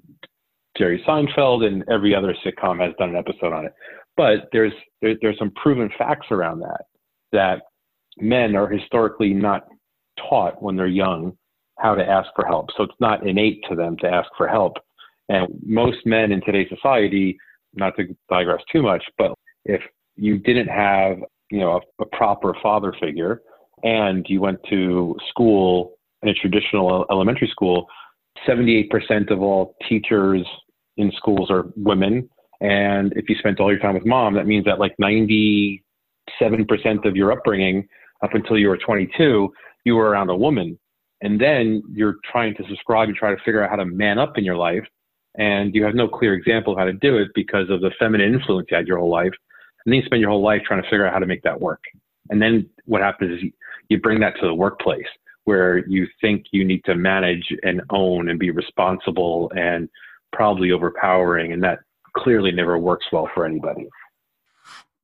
Jerry 0.78 1.04
Seinfeld 1.08 1.66
and 1.66 1.84
every 1.90 2.16
other 2.16 2.36
sitcom 2.46 2.80
has 2.80 2.94
done 2.98 3.10
an 3.10 3.16
episode 3.16 3.54
on 3.54 3.66
it. 3.66 3.74
But 4.16 4.50
there's 4.52 4.74
there, 5.02 5.16
there's 5.22 5.38
some 5.38 5.52
proven 5.52 5.90
facts 5.98 6.28
around 6.32 6.60
that 6.60 6.86
that 7.32 7.62
men 8.20 8.56
are 8.56 8.68
historically 8.68 9.34
not 9.34 9.68
taught 10.30 10.62
when 10.62 10.76
they're 10.76 10.88
young 10.88 11.38
how 11.78 11.94
to 11.94 12.04
ask 12.04 12.30
for 12.36 12.46
help. 12.46 12.70
So 12.76 12.84
it's 12.84 12.94
not 13.00 13.28
innate 13.28 13.64
to 13.70 13.76
them 13.76 13.98
to 13.98 14.08
ask 14.08 14.30
for 14.36 14.48
help. 14.48 14.78
And 15.30 15.48
most 15.64 15.98
men 16.06 16.32
in 16.32 16.42
today's 16.42 16.70
society, 16.70 17.38
not 17.76 17.96
to 17.98 18.16
digress 18.30 18.62
too 18.72 18.82
much, 18.82 19.04
but 19.18 19.34
if 19.66 19.82
you 20.16 20.40
didn't 20.40 20.70
have, 20.70 21.18
you 21.52 21.60
know, 21.60 21.80
a, 22.00 22.04
a 22.04 22.06
proper 22.18 22.56
father 22.64 22.94
figure 23.00 23.42
and 23.84 24.26
you 24.28 24.42
went 24.42 24.60
to 24.70 25.16
school 25.30 25.94
in 26.24 26.30
a 26.30 26.34
traditional 26.34 27.06
elementary 27.12 27.48
school, 27.50 27.86
78% 28.48 29.32
of 29.32 29.42
all 29.42 29.76
teachers 29.88 30.46
in 30.98 31.12
schools 31.16 31.50
are 31.50 31.66
women. 31.76 32.30
And 32.60 33.14
if 33.16 33.30
you 33.30 33.36
spent 33.38 33.60
all 33.60 33.72
your 33.72 33.80
time 33.80 33.94
with 33.94 34.06
mom, 34.06 34.34
that 34.34 34.48
means 34.48 34.66
that 34.66 34.80
like 34.80 34.96
97% 35.02 35.80
of 37.06 37.16
your 37.16 37.32
upbringing 37.32 37.88
up 38.24 38.34
until 38.34 38.58
you 38.58 38.68
were 38.68 38.78
22 38.78 39.52
you 39.88 39.96
were 39.96 40.10
around 40.10 40.30
a 40.30 40.36
woman. 40.36 40.78
And 41.22 41.40
then 41.42 41.82
you're 41.92 42.18
trying 42.30 42.54
to 42.56 42.64
subscribe 42.68 43.08
and 43.08 43.18
try 43.18 43.32
to 43.34 43.42
figure 43.44 43.64
out 43.64 43.70
how 43.70 43.78
to 43.78 43.86
man 43.86 44.20
up 44.20 44.38
in 44.38 44.44
your 44.44 44.58
life. 44.58 44.84
And 45.40 45.74
you 45.74 45.84
have 45.86 45.96
no 45.96 46.08
clear 46.08 46.34
example 46.34 46.74
of 46.74 46.80
how 46.80 46.86
to 46.86 46.94
do 46.94 47.18
it 47.18 47.30
because 47.34 47.70
of 47.70 47.82
the 47.82 47.92
feminine 47.98 48.34
influence 48.34 48.68
you 48.70 48.78
had 48.78 48.88
your 48.88 49.00
whole 49.00 49.10
life. 49.10 49.32
And 49.86 49.94
then 49.94 50.02
you 50.02 50.06
spend 50.06 50.22
your 50.22 50.30
whole 50.30 50.44
life 50.44 50.62
trying 50.68 50.84
to 50.84 50.90
figure 50.90 51.08
out 51.08 51.14
how 51.14 51.20
to 51.20 51.26
make 51.26 51.42
that 51.44 51.60
work. 51.60 51.82
And 52.30 52.42
then 52.42 52.70
what 52.86 53.02
happens 53.02 53.42
is 53.42 53.50
you 53.88 54.00
bring 54.00 54.20
that 54.20 54.36
to 54.42 54.46
the 54.46 54.54
workplace 54.54 55.08
where 55.48 55.88
you 55.88 56.08
think 56.22 56.46
you 56.52 56.64
need 56.66 56.84
to 56.86 56.96
manage 56.96 57.48
and 57.64 57.82
own 57.90 58.30
and 58.30 58.40
be 58.40 58.52
responsible 58.52 59.52
and 59.56 59.90
probably 60.34 60.72
overpowering 60.72 61.54
and 61.54 61.64
that 61.64 61.80
clearly 62.16 62.52
never 62.52 62.78
works 62.78 63.06
well 63.12 63.30
for 63.34 63.46
anybody 63.46 63.88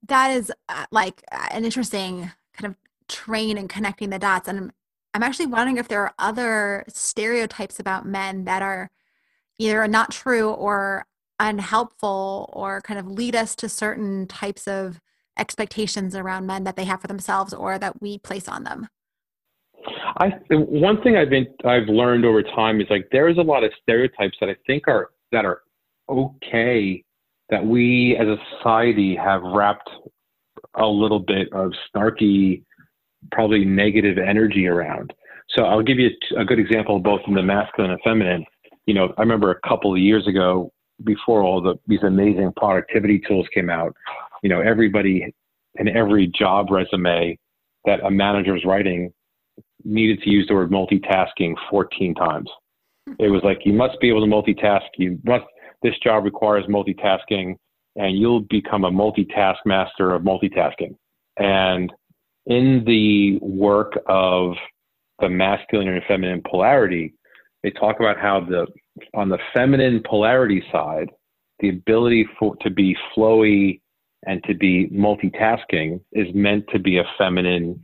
that 0.08 0.32
is 0.32 0.52
uh, 0.70 0.86
like 0.92 1.24
uh, 1.32 1.48
an 1.52 1.66
interesting 1.66 2.32
kind 2.54 2.72
of 2.72 2.76
train 3.08 3.58
and 3.58 3.70
connecting 3.70 4.10
the 4.10 4.20
dots. 4.20 4.48
And 4.48 4.72
I'm 5.14 5.24
actually 5.24 5.48
wondering 5.48 5.78
if 5.78 5.88
there 5.88 6.02
are 6.02 6.14
other 6.20 6.84
stereotypes 6.88 7.80
about 7.80 8.06
men 8.06 8.46
that 8.46 8.62
are 8.62 8.90
either 9.60 9.88
not 9.88 10.12
true 10.12 10.50
or 10.50 11.06
unhelpful 11.40 12.50
or 12.54 12.82
kind 12.82 13.00
of 13.00 13.08
lead 13.08 13.36
us 13.36 13.56
to 13.56 13.70
certain 13.70 14.28
types 14.28 14.68
of 14.68 15.00
expectations 15.38 16.16
around 16.16 16.46
men 16.46 16.64
that 16.64 16.76
they 16.76 16.86
have 16.86 17.02
for 17.02 17.08
themselves 17.08 17.54
or 17.54 17.80
that 17.80 18.02
we 18.02 18.18
place 18.18 18.48
on 18.48 18.64
them. 18.64 18.88
I 20.18 20.34
one 20.50 21.02
thing 21.02 21.18
I've 21.18 21.30
been 21.30 21.48
I've 21.66 21.88
learned 21.88 22.26
over 22.26 22.44
time 22.44 22.80
is 22.82 22.88
like 22.90 23.08
there 23.12 23.30
is 23.30 23.38
a 23.38 23.42
lot 23.42 23.64
of 23.64 23.72
stereotypes 23.82 24.38
that 24.40 24.50
I 24.50 24.56
think 24.66 24.88
are 24.88 25.12
that 25.32 25.46
are 25.46 25.62
okay 26.10 27.04
that 27.50 27.66
we 27.66 28.18
as 28.20 28.28
a 28.28 28.38
society 28.58 29.16
have 29.16 29.42
wrapped 29.44 29.90
a 30.76 30.86
little 30.86 31.20
bit 31.20 31.52
of 31.54 31.72
snarky 31.94 32.64
probably 33.32 33.66
negative 33.66 34.18
energy 34.18 34.68
around. 34.68 35.14
So 35.50 35.64
I'll 35.64 35.84
give 35.84 36.00
you 36.00 36.10
a, 36.38 36.46
good 36.46 36.60
example 36.60 37.00
both 37.00 37.22
in 37.28 37.36
the 37.36 37.44
masculine 37.44 37.92
and 37.92 38.00
feminine. 38.04 38.46
You 38.86 38.94
know, 38.94 39.14
I 39.18 39.22
remember 39.22 39.52
a 39.52 39.68
couple 39.68 39.94
of 39.94 40.00
years 40.00 40.28
ago, 40.28 40.72
before 41.04 41.44
all 41.44 41.62
the 41.62 41.76
these 41.88 42.04
amazing 42.04 42.54
productivity 42.56 43.22
tools 43.28 43.48
came 43.54 43.70
out, 43.70 43.94
you 44.42 44.50
know, 44.50 44.62
everybody 44.62 45.34
in 45.76 45.88
every 45.90 46.28
job 46.28 46.70
resume 46.70 47.38
that 47.86 48.04
a 48.04 48.12
manager 48.12 48.54
was 48.54 48.64
writing 48.64 49.12
needed 49.84 50.22
to 50.22 50.30
use 50.30 50.48
the 50.48 50.54
word 50.54 50.72
multitasking 50.72 51.56
14 51.70 52.16
times. 52.16 52.50
It 53.20 53.30
was 53.30 53.42
like 53.44 53.60
you 53.66 53.74
must 53.74 54.00
be 54.00 54.10
able 54.10 54.22
to 54.22 54.32
multitask. 54.32 54.88
You 54.98 55.20
must. 55.24 55.44
This 55.82 55.98
job 56.02 56.24
requires 56.24 56.66
multitasking, 56.66 57.56
and 57.96 58.18
you'll 58.18 58.46
become 58.50 58.86
a 58.86 58.92
multitask 58.92 59.58
master 59.66 60.14
of 60.14 60.22
multitasking. 60.22 60.96
And 61.38 61.92
in 62.46 62.84
the 62.86 63.40
work 63.42 64.00
of 64.08 64.54
the 65.20 65.30
masculine 65.30 65.90
and 65.90 66.02
feminine 66.08 66.42
polarity, 66.50 67.14
they 67.64 67.72
talk 67.72 68.00
about 68.00 68.18
how 68.18 68.40
the 68.42 68.68
on 69.14 69.30
the 69.30 69.40
feminine 69.54 70.02
polarity 70.06 70.64
side, 70.72 71.10
the 71.60 71.70
ability 71.70 72.28
for 72.40 72.56
to 72.62 72.70
be 72.70 72.96
flowy 73.16 73.82
and 74.26 74.44
to 74.46 74.54
be 74.54 74.88
multitasking 74.90 76.00
is 76.14 76.28
meant 76.34 76.66
to 76.72 76.80
be 76.80 76.98
a 76.98 77.04
feminine 77.18 77.82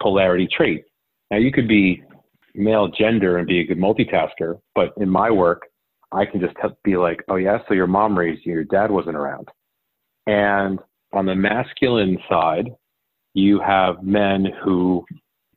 polarity 0.00 0.48
trait. 0.50 0.84
Now 1.30 1.38
you 1.38 1.52
could 1.52 1.68
be 1.68 2.02
male 2.54 2.88
gender 2.88 3.38
and 3.38 3.46
be 3.46 3.60
a 3.60 3.64
good 3.64 3.78
multitasker, 3.78 4.60
but 4.74 4.92
in 4.96 5.08
my 5.08 5.30
work, 5.30 5.62
I 6.12 6.24
can 6.24 6.40
just 6.40 6.54
be 6.82 6.96
like, 6.96 7.22
oh 7.28 7.36
yeah, 7.36 7.58
so 7.68 7.74
your 7.74 7.86
mom 7.86 8.18
raised 8.18 8.44
you, 8.44 8.52
your 8.52 8.64
dad 8.64 8.90
wasn't 8.90 9.16
around. 9.16 9.48
And 10.26 10.80
on 11.12 11.26
the 11.26 11.34
masculine 11.34 12.18
side, 12.28 12.70
you 13.34 13.60
have 13.60 14.02
men 14.02 14.46
who 14.64 15.04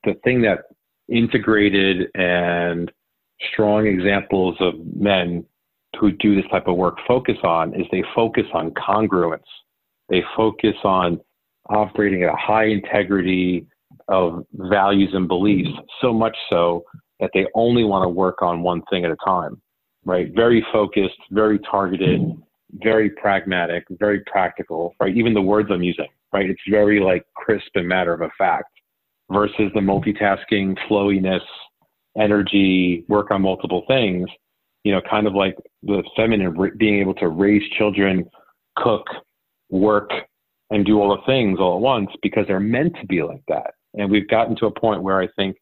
the 0.03 0.13
thing 0.23 0.41
that 0.43 0.59
integrated 1.09 2.07
and 2.15 2.91
strong 3.51 3.87
examples 3.87 4.55
of 4.59 4.73
men 4.95 5.43
who 5.99 6.11
do 6.11 6.35
this 6.35 6.49
type 6.51 6.67
of 6.67 6.75
work 6.75 6.97
focus 7.07 7.37
on 7.43 7.73
is 7.73 7.85
they 7.91 8.03
focus 8.15 8.45
on 8.53 8.71
congruence. 8.71 9.39
They 10.09 10.23
focus 10.35 10.75
on 10.83 11.19
operating 11.69 12.23
at 12.23 12.29
a 12.29 12.37
high 12.37 12.65
integrity 12.65 13.65
of 14.07 14.45
values 14.53 15.09
and 15.13 15.27
beliefs, 15.27 15.69
so 16.01 16.13
much 16.13 16.35
so 16.51 16.83
that 17.19 17.29
they 17.33 17.45
only 17.55 17.83
want 17.83 18.03
to 18.03 18.09
work 18.09 18.41
on 18.41 18.61
one 18.61 18.81
thing 18.89 19.05
at 19.05 19.11
a 19.11 19.17
time, 19.25 19.61
right? 20.05 20.31
Very 20.35 20.65
focused, 20.73 21.19
very 21.31 21.59
targeted, 21.59 22.21
very 22.83 23.09
pragmatic, 23.09 23.85
very 23.91 24.21
practical, 24.21 24.95
right? 24.99 25.15
Even 25.15 25.33
the 25.33 25.41
words 25.41 25.69
I'm 25.71 25.83
using, 25.83 26.07
right? 26.33 26.49
It's 26.49 26.61
very 26.69 26.99
like 26.99 27.23
crisp 27.35 27.69
and 27.75 27.87
matter 27.87 28.13
of 28.13 28.21
a 28.21 28.29
fact. 28.37 28.69
versus 29.31 29.71
the 29.73 29.79
multitasking, 29.79 30.77
flowiness, 30.87 31.41
energy, 32.17 33.05
work 33.07 33.31
on 33.31 33.41
multiple 33.41 33.83
things. 33.87 34.29
You 34.83 34.91
know, 34.91 35.01
kind 35.09 35.27
of 35.27 35.33
like 35.33 35.55
the 35.81 36.03
feminine 36.15 36.55
being 36.77 36.99
able 36.99 37.13
to 37.15 37.29
raise 37.29 37.61
children, 37.77 38.25
cook, 38.75 39.05
work, 39.69 40.09
and 40.71 40.85
do 40.85 40.99
all 40.99 41.15
the 41.15 41.21
things 41.25 41.59
all 41.59 41.75
at 41.75 41.81
once 41.81 42.09
because 42.21 42.45
they're 42.47 42.59
meant 42.59 42.93
to 42.99 43.07
be 43.07 43.23
like 43.23 43.43
that. 43.47 43.71
And 43.95 44.09
we've 44.09 44.27
gotten 44.27 44.55
to 44.57 44.65
a 44.65 44.71
point 44.71 45.03
where 45.03 45.19
I 45.19 45.27
think 45.35 45.57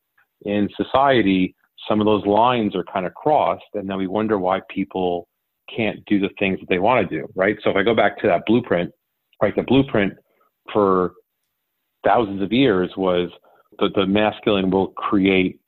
in 0.45 0.69
society, 0.75 1.55
some 1.87 1.99
of 1.99 2.05
those 2.05 2.25
lines 2.25 2.75
are 2.75 2.83
kind 2.91 3.05
of 3.05 3.13
crossed, 3.13 3.63
and 3.73 3.89
then 3.89 3.97
we 3.97 4.07
wonder 4.07 4.39
why 4.39 4.61
people 4.69 5.27
can't 5.75 6.03
do 6.05 6.19
the 6.19 6.29
things 6.39 6.59
that 6.59 6.69
they 6.69 6.79
want 6.79 7.07
to 7.07 7.19
do, 7.21 7.27
right? 7.35 7.57
So 7.63 7.69
if 7.69 7.75
I 7.75 7.83
go 7.83 7.95
back 7.95 8.19
to 8.19 8.27
that 8.27 8.43
blueprint, 8.45 8.91
right, 9.41 9.55
the 9.55 9.63
blueprint 9.63 10.13
for 10.71 11.13
thousands 12.03 12.41
of 12.41 12.51
years 12.51 12.91
was 12.97 13.29
that 13.79 13.93
the 13.95 14.05
masculine 14.05 14.69
will 14.69 14.87
create 14.89 15.59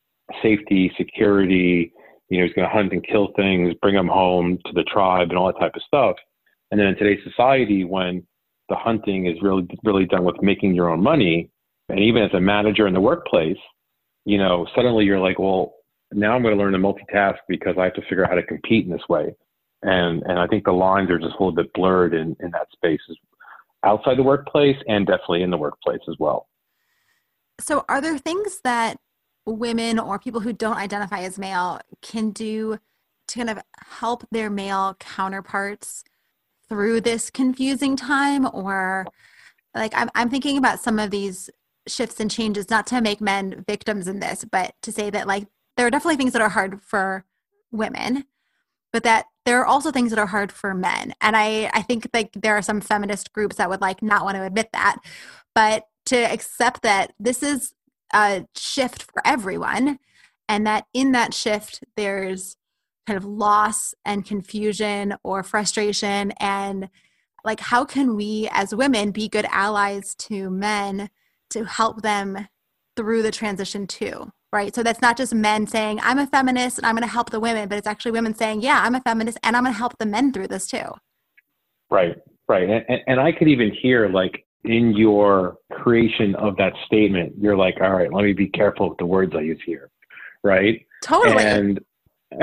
safety, 0.42 0.92
security, 0.98 1.92
you 2.30 2.40
know, 2.40 2.46
he's 2.46 2.54
going 2.54 2.68
to 2.68 2.74
hunt 2.74 2.94
and 2.94 3.06
kill 3.06 3.30
things, 3.36 3.74
bring 3.82 3.96
them 3.96 4.08
home 4.08 4.58
to 4.66 4.74
the 4.74 4.84
tribe 4.84 5.30
and 5.30 5.38
all 5.38 5.48
that 5.48 5.60
type 5.60 5.76
of 5.76 5.82
stuff. 5.84 6.16
And 6.72 6.80
then 6.80 6.88
in 6.88 6.96
today's 6.96 7.24
society, 7.24 7.84
when 7.84 8.26
the 8.70 8.76
hunting 8.76 9.28
is 9.28 9.38
really, 9.42 9.68
really 9.84 10.06
done 10.06 10.24
with 10.24 10.42
making 10.42 10.74
your 10.74 10.90
own 10.90 11.02
money, 11.02 11.50
and 11.90 12.00
even 12.00 12.24
as 12.24 12.34
a 12.34 12.40
manager 12.40 12.88
in 12.88 12.94
the 12.94 13.02
workplace, 13.02 13.58
you 14.26 14.38
know, 14.38 14.66
suddenly 14.76 15.06
you're 15.06 15.20
like, 15.20 15.40
well, 15.40 15.74
now 16.12 16.36
I'm 16.36 16.42
going 16.42 16.56
to 16.56 16.62
learn 16.62 16.74
to 16.74 16.80
multitask 16.80 17.38
because 17.48 17.76
I 17.78 17.86
have 17.86 17.94
to 17.96 18.02
figure 18.02 18.24
out 18.24 18.30
how 18.30 18.36
to 18.36 18.44
compete 18.44 18.86
in 18.86 18.92
this 18.92 19.08
way. 19.10 19.36
And 19.82 20.24
and 20.24 20.40
I 20.40 20.48
think 20.48 20.64
the 20.64 20.72
lines 20.72 21.10
are 21.10 21.20
just 21.20 21.32
a 21.32 21.44
little 21.44 21.52
bit 21.52 21.74
blurred 21.74 22.14
in, 22.14 22.36
in 22.40 22.52
that 22.52 22.68
space 22.72 23.02
outside 23.84 24.18
the 24.18 24.24
workplace 24.24 24.78
and 24.88 25.06
definitely 25.06 25.44
in 25.44 25.52
the 25.52 25.58
workplace 25.58 26.00
as 26.10 26.16
well. 26.20 26.48
So 27.60 27.86
are 27.90 28.02
there 28.02 28.18
things 28.18 28.62
that 28.64 28.98
women 29.46 30.00
or 30.00 30.20
people 30.20 30.42
who 30.42 30.54
don't 30.54 30.78
identify 30.78 31.20
as 31.20 31.38
male 31.38 31.82
can 32.02 32.32
do 32.32 32.80
to 33.28 33.36
kind 33.38 33.50
of 33.50 33.60
help 34.00 34.26
their 34.32 34.50
male 34.50 34.96
counterparts 35.00 36.04
through 36.70 37.02
this 37.02 37.30
confusing 37.30 37.96
time 37.96 38.48
or 38.54 39.06
like 39.76 39.94
I'm, 39.96 40.10
I'm 40.16 40.30
thinking 40.30 40.58
about 40.58 40.80
some 40.80 40.98
of 40.98 41.12
these 41.12 41.50
shifts 41.88 42.20
and 42.20 42.32
changes 42.32 42.70
not 42.70 42.88
to 42.88 43.02
make 43.02 43.20
men 43.22 43.64
victims 43.68 44.08
in 44.08 44.20
this 44.20 44.46
but 44.50 44.74
to 44.82 44.92
say 44.92 45.10
that 45.10 45.28
like 45.28 45.48
there 45.76 45.86
are 45.86 45.92
definitely 45.92 46.16
things 46.16 46.34
that 46.34 46.42
are 46.42 46.50
hard 46.50 46.82
for 46.82 47.26
women 47.72 48.26
but 48.94 49.04
that 49.04 49.26
there 49.46 49.60
are 49.60 49.66
also 49.66 49.92
things 49.92 50.12
that 50.12 50.20
are 50.20 50.28
hard 50.28 50.52
for 50.52 50.74
men. 50.74 51.14
And 51.20 51.36
i 51.36 51.70
i 51.74 51.82
think 51.82 52.08
like 52.14 52.32
there 52.34 52.56
are 52.56 52.62
some 52.62 52.80
feminist 52.80 53.34
groups 53.34 53.58
that 53.58 53.70
would 53.70 53.82
like 53.82 54.02
not 54.02 54.24
want 54.24 54.38
to 54.38 54.46
admit 54.46 54.70
that. 54.72 54.98
But 55.54 55.88
to 56.06 56.18
accept 56.18 56.84
that 56.84 57.14
this 57.20 57.44
is 57.44 57.74
a 58.14 58.46
shift 58.56 59.04
for 59.04 59.22
everyone 59.26 60.00
and 60.48 60.68
that 60.68 60.86
in 60.94 61.12
that 61.14 61.34
shift 61.34 61.84
there's 61.98 62.58
kind 63.08 63.18
of 63.18 63.26
loss 63.26 63.94
and 64.06 64.26
confusion 64.26 65.16
or 65.24 65.44
frustration 65.44 66.32
and 66.40 66.90
like 67.44 67.60
how 67.60 67.84
can 67.84 68.16
we 68.16 68.48
as 68.52 68.74
women 68.74 69.12
be 69.12 69.28
good 69.28 69.46
allies 69.50 70.16
to 70.16 70.50
men 70.50 71.10
to 71.54 71.64
help 71.64 72.02
them 72.02 72.48
through 72.96 73.22
the 73.22 73.32
transition 73.32 73.88
too 73.88 74.32
right? 74.52 74.76
So 74.76 74.84
that's 74.84 75.02
not 75.02 75.18
just 75.18 75.34
men 75.34 75.66
saying 75.66 76.00
i'm 76.04 76.20
a 76.20 76.28
feminist 76.28 76.78
and 76.78 76.86
i'm 76.86 76.96
going 76.96 77.08
to 77.08 77.12
help 77.12 77.32
the 77.32 77.40
women 77.40 77.68
but 77.68 77.78
it's 77.78 77.88
actually 77.88 78.12
women 78.12 78.36
saying 78.36 78.62
yeah 78.62 78.82
i'm 78.84 78.96
a 78.96 79.02
feminist 79.02 79.40
and 79.44 79.56
i'm 79.56 79.64
going 79.64 79.74
to 79.74 79.78
help 79.78 79.98
the 79.98 80.06
men 80.06 80.32
through 80.32 80.48
this 80.48 80.68
too. 80.68 80.92
Right 81.90 82.16
right. 82.48 82.70
And, 82.70 83.02
and 83.08 83.20
i 83.20 83.32
could 83.32 83.48
even 83.48 83.72
hear 83.82 84.10
like 84.10 84.46
in 84.66 84.96
your 84.96 85.58
creation 85.72 86.36
of 86.36 86.56
that 86.58 86.74
statement 86.86 87.34
you're 87.40 87.58
like 87.58 87.76
all 87.82 87.94
right 87.94 88.14
let 88.14 88.24
me 88.24 88.34
be 88.34 88.48
careful 88.48 88.90
with 88.90 88.98
the 88.98 89.06
words 89.06 89.34
i 89.36 89.42
use 89.42 89.60
here 89.66 89.90
right? 90.44 90.86
Totally. 91.04 91.44
And 91.44 91.80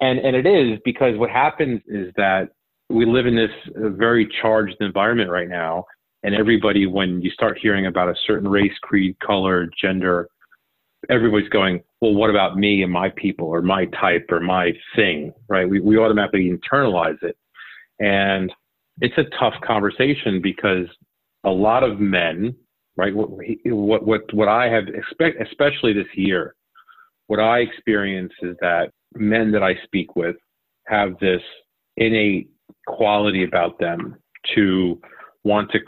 and 0.00 0.18
and 0.18 0.36
it 0.36 0.46
is 0.46 0.78
because 0.84 1.18
what 1.18 1.30
happens 1.30 1.80
is 1.86 2.12
that 2.16 2.48
we 2.88 3.06
live 3.06 3.26
in 3.26 3.36
this 3.36 3.50
uh, 3.76 3.90
very 3.90 4.28
charged 4.40 4.76
environment 4.80 5.30
right 5.30 5.48
now 5.48 5.84
and 6.24 6.34
everybody 6.34 6.86
when 6.86 7.22
you 7.22 7.30
start 7.30 7.58
hearing 7.60 7.86
about 7.86 8.08
a 8.08 8.14
certain 8.26 8.48
race 8.48 8.76
creed 8.82 9.16
color 9.20 9.68
gender 9.80 10.28
everybody's 11.10 11.48
going 11.50 11.82
well 12.00 12.14
what 12.14 12.30
about 12.30 12.56
me 12.56 12.82
and 12.82 12.90
my 12.90 13.10
people 13.16 13.46
or 13.46 13.62
my 13.62 13.86
type 13.86 14.26
or 14.30 14.40
my 14.40 14.72
thing? 14.96 15.32
Right? 15.48 15.68
We, 15.68 15.80
we 15.80 15.98
automatically 15.98 16.50
internalize 16.50 17.22
it. 17.22 17.36
And 18.00 18.52
it's 19.00 19.16
a 19.18 19.24
tough 19.38 19.54
conversation 19.64 20.40
because 20.42 20.86
a 21.44 21.50
lot 21.50 21.82
of 21.82 22.00
men 22.00 22.54
right 22.96 23.14
what 23.14 23.28
what 23.66 24.34
what, 24.34 24.48
i 24.48 24.68
have 24.68 24.84
expect 24.88 25.40
especially 25.42 25.92
this 25.92 26.06
year 26.14 26.54
what 27.26 27.40
i 27.40 27.58
experience 27.58 28.32
is 28.42 28.56
that 28.60 28.90
men 29.14 29.50
that 29.50 29.62
i 29.62 29.74
speak 29.84 30.14
with 30.14 30.36
have 30.86 31.18
this 31.18 31.42
innate 31.96 32.48
quality 32.86 33.42
about 33.42 33.78
them 33.78 34.16
to 34.54 35.00
want 35.42 35.70
to 35.72 35.78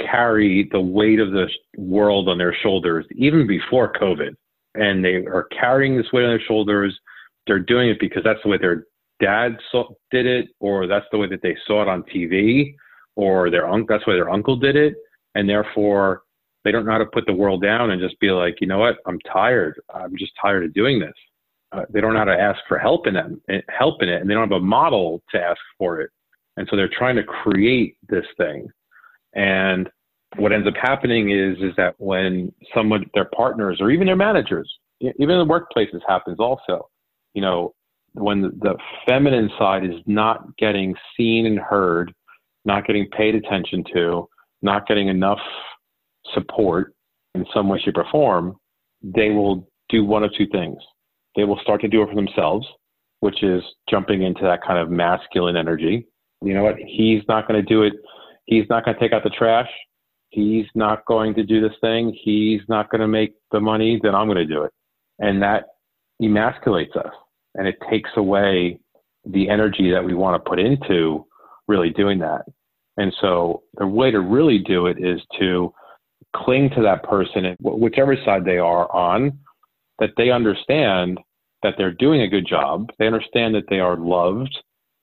carry 0.00 0.68
the 0.72 0.80
weight 0.80 1.20
of 1.20 1.32
the 1.32 1.48
world 1.76 2.28
on 2.28 2.38
their 2.38 2.56
shoulders 2.62 3.06
even 3.14 3.46
before 3.46 3.92
COVID. 3.92 4.34
And 4.74 5.04
they 5.04 5.16
are 5.16 5.48
carrying 5.58 5.96
this 5.96 6.06
weight 6.12 6.24
on 6.24 6.30
their 6.30 6.46
shoulders. 6.46 6.98
They're 7.46 7.58
doing 7.58 7.90
it 7.90 8.00
because 8.00 8.22
that's 8.24 8.40
the 8.42 8.48
way 8.48 8.58
their 8.58 8.84
dad 9.20 9.56
saw, 9.70 9.88
did 10.10 10.26
it, 10.26 10.48
or 10.60 10.86
that's 10.86 11.06
the 11.12 11.18
way 11.18 11.28
that 11.28 11.42
they 11.42 11.56
saw 11.66 11.82
it 11.82 11.88
on 11.88 12.02
TV, 12.04 12.74
or 13.16 13.50
their 13.50 13.68
uncle, 13.68 13.86
that's 13.88 14.06
why 14.06 14.14
their 14.14 14.30
uncle 14.30 14.56
did 14.56 14.76
it. 14.76 14.94
And 15.34 15.48
therefore, 15.48 16.22
they 16.64 16.72
don't 16.72 16.84
know 16.84 16.92
how 16.92 16.98
to 16.98 17.06
put 17.06 17.26
the 17.26 17.32
world 17.32 17.62
down 17.62 17.90
and 17.90 18.00
just 18.00 18.18
be 18.20 18.30
like, 18.30 18.56
you 18.60 18.66
know 18.66 18.78
what, 18.78 18.96
I'm 19.06 19.18
tired. 19.20 19.80
I'm 19.92 20.16
just 20.16 20.32
tired 20.40 20.64
of 20.64 20.74
doing 20.74 20.98
this. 20.98 21.12
Uh, 21.72 21.82
they 21.90 22.00
don't 22.00 22.12
know 22.12 22.20
how 22.20 22.24
to 22.26 22.38
ask 22.38 22.60
for 22.68 22.78
help 22.78 23.06
in 23.06 23.16
it, 23.16 23.64
help 23.68 24.02
in 24.02 24.08
it, 24.08 24.20
and 24.20 24.28
they 24.28 24.34
don't 24.34 24.50
have 24.50 24.60
a 24.60 24.64
model 24.64 25.22
to 25.30 25.40
ask 25.40 25.60
for 25.78 26.00
it. 26.00 26.10
And 26.56 26.68
so 26.70 26.76
they're 26.76 26.88
trying 26.88 27.16
to 27.16 27.24
create 27.24 27.96
this 28.08 28.26
thing 28.36 28.68
and 29.34 29.88
what 30.36 30.52
ends 30.52 30.66
up 30.66 30.74
happening 30.80 31.30
is 31.30 31.56
is 31.58 31.74
that 31.76 31.94
when 31.98 32.52
someone 32.74 33.04
their 33.14 33.28
partners 33.36 33.78
or 33.80 33.90
even 33.90 34.06
their 34.06 34.16
managers, 34.16 34.70
even 35.00 35.30
in 35.30 35.46
the 35.46 35.52
workplaces 35.76 36.00
happens 36.06 36.38
also, 36.38 36.88
you 37.34 37.42
know, 37.42 37.74
when 38.14 38.42
the 38.42 38.76
feminine 39.06 39.50
side 39.58 39.84
is 39.84 40.00
not 40.06 40.56
getting 40.58 40.94
seen 41.16 41.46
and 41.46 41.58
heard, 41.58 42.12
not 42.64 42.86
getting 42.86 43.08
paid 43.10 43.34
attention 43.34 43.84
to, 43.94 44.28
not 44.60 44.86
getting 44.86 45.08
enough 45.08 45.40
support 46.34 46.94
in 47.34 47.44
some 47.52 47.68
way, 47.68 47.80
shape, 47.82 47.96
or 47.96 48.06
form, 48.10 48.56
they 49.02 49.30
will 49.30 49.68
do 49.88 50.04
one 50.04 50.22
of 50.22 50.30
two 50.36 50.46
things. 50.52 50.78
They 51.36 51.44
will 51.44 51.58
start 51.62 51.80
to 51.80 51.88
do 51.88 52.02
it 52.02 52.08
for 52.08 52.14
themselves, 52.14 52.66
which 53.20 53.42
is 53.42 53.62
jumping 53.88 54.22
into 54.22 54.42
that 54.42 54.62
kind 54.62 54.78
of 54.78 54.90
masculine 54.90 55.56
energy. 55.56 56.06
You 56.42 56.54
know 56.54 56.62
what? 56.62 56.76
He's 56.76 57.22
not 57.28 57.48
going 57.48 57.60
to 57.60 57.66
do 57.66 57.82
it 57.82 57.94
he's 58.46 58.64
not 58.68 58.84
going 58.84 58.96
to 58.96 59.00
take 59.00 59.12
out 59.12 59.24
the 59.24 59.30
trash. 59.30 59.68
He's 60.30 60.66
not 60.74 61.04
going 61.06 61.34
to 61.34 61.44
do 61.44 61.60
this 61.60 61.76
thing. 61.80 62.16
He's 62.22 62.62
not 62.68 62.90
going 62.90 63.02
to 63.02 63.08
make 63.08 63.34
the 63.50 63.60
money. 63.60 64.00
Then 64.02 64.14
I'm 64.14 64.26
going 64.26 64.38
to 64.38 64.46
do 64.46 64.62
it. 64.62 64.72
And 65.18 65.42
that 65.42 65.66
emasculates 66.20 66.96
us 66.96 67.12
and 67.54 67.66
it 67.66 67.76
takes 67.90 68.10
away 68.16 68.78
the 69.24 69.48
energy 69.48 69.90
that 69.90 70.04
we 70.04 70.14
want 70.14 70.42
to 70.42 70.48
put 70.48 70.58
into 70.58 71.26
really 71.68 71.90
doing 71.90 72.18
that. 72.20 72.42
And 72.96 73.12
so 73.20 73.62
the 73.74 73.86
way 73.86 74.10
to 74.10 74.20
really 74.20 74.58
do 74.58 74.86
it 74.86 74.98
is 74.98 75.20
to 75.38 75.72
cling 76.34 76.70
to 76.70 76.82
that 76.82 77.02
person, 77.04 77.56
whichever 77.60 78.16
side 78.24 78.44
they 78.44 78.58
are 78.58 78.90
on, 78.92 79.38
that 79.98 80.10
they 80.16 80.30
understand 80.30 81.18
that 81.62 81.74
they're 81.78 81.92
doing 81.92 82.22
a 82.22 82.28
good 82.28 82.46
job. 82.46 82.90
They 82.98 83.06
understand 83.06 83.54
that 83.54 83.68
they 83.68 83.80
are 83.80 83.96
loved 83.96 84.56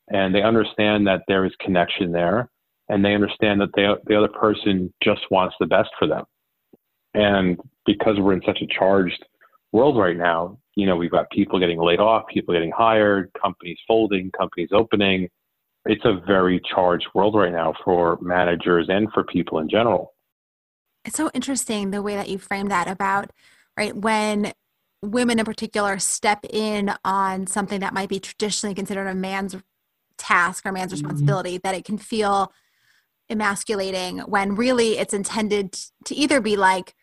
and 0.10 0.34
they 0.34 0.42
understand 0.42 1.08
that 1.08 1.22
there 1.28 1.46
is 1.46 1.54
connection 1.62 2.12
there 2.12 2.50
and 2.90 3.06
they 3.06 3.14
understand 3.14 3.62
that 3.62 3.70
they, 3.76 3.88
the 4.08 4.18
other 4.18 4.28
person 4.28 4.92
just 5.04 5.22
wants 5.32 5.56
the 5.60 5.68
best 5.68 5.90
for 5.98 6.08
them. 6.08 6.26
And 7.14 7.60
because 7.86 8.18
we're 8.20 8.34
in 8.34 8.42
such 8.46 8.62
a 8.62 8.68
charged 8.68 9.24
world 9.72 9.98
right 9.98 10.18
now, 10.18 10.58
you 10.76 10.86
know, 10.86 10.96
we've 10.96 11.12
got 11.12 11.30
people 11.30 11.60
getting 11.60 11.80
laid 11.80 12.00
off, 12.00 12.24
people 12.28 12.54
getting 12.54 12.72
hired, 12.72 13.32
companies 13.40 13.78
folding, 13.88 14.32
companies 14.32 14.70
opening. 14.74 15.30
It's 15.86 16.04
a 16.06 16.20
very 16.26 16.62
charged 16.74 17.08
world 17.14 17.36
right 17.36 17.52
now 17.52 17.74
for 17.84 18.18
managers 18.22 18.88
and 18.90 19.12
for 19.14 19.24
people 19.24 19.60
in 19.60 19.70
general. 19.70 20.14
It's 21.06 21.16
so 21.16 21.30
interesting 21.34 21.92
the 21.92 22.02
way 22.02 22.16
that 22.16 22.30
you 22.30 22.38
frame 22.38 22.68
that 22.68 22.88
about, 22.88 23.32
right, 23.78 23.96
when 23.96 24.52
women 25.02 25.40
in 25.40 25.46
particular 25.46 25.98
step 26.00 26.46
in 26.50 26.92
on 27.06 27.48
something 27.48 27.80
that 27.80 27.94
might 27.94 28.10
be 28.10 28.20
traditionally 28.20 28.76
considered 28.76 29.08
a 29.08 29.16
man's 29.16 29.56
task 30.18 30.66
or 30.66 30.72
man's 30.72 30.94
mm-hmm. 30.94 31.06
responsibility, 31.06 31.52
mm-hmm. 31.52 31.68
that 31.68 31.76
it 31.76 31.86
can 31.86 31.98
feel 31.98 32.52
emasculating 33.30 34.20
when 34.20 34.56
really 34.56 34.98
it's 34.98 35.14
intended 35.14 35.74
to 36.06 36.16
either 36.16 36.42
be 36.42 36.56
like, 36.56 36.96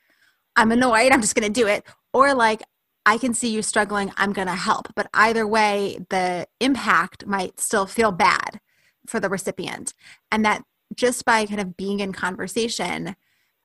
I'm 0.56 0.72
annoyed, 0.72 1.12
I'm 1.12 1.20
just 1.20 1.34
going 1.34 1.52
to 1.52 1.60
do 1.60 1.66
it, 1.66 1.84
or 2.12 2.34
like, 2.34 2.62
I 3.04 3.18
can 3.18 3.34
see 3.34 3.50
you 3.50 3.62
struggling, 3.62 4.10
I'm 4.16 4.32
going 4.32 4.48
to 4.48 4.54
help. 4.54 4.88
But 4.96 5.08
either 5.14 5.46
way, 5.46 5.98
the 6.10 6.48
impact 6.60 7.26
might 7.26 7.60
still 7.60 7.86
feel 7.86 8.10
bad 8.10 8.60
for 9.06 9.20
the 9.20 9.28
recipient. 9.28 9.94
And 10.32 10.44
that 10.44 10.64
just 10.94 11.24
by 11.24 11.46
kind 11.46 11.60
of 11.60 11.76
being 11.76 12.00
in 12.00 12.12
conversation, 12.12 13.14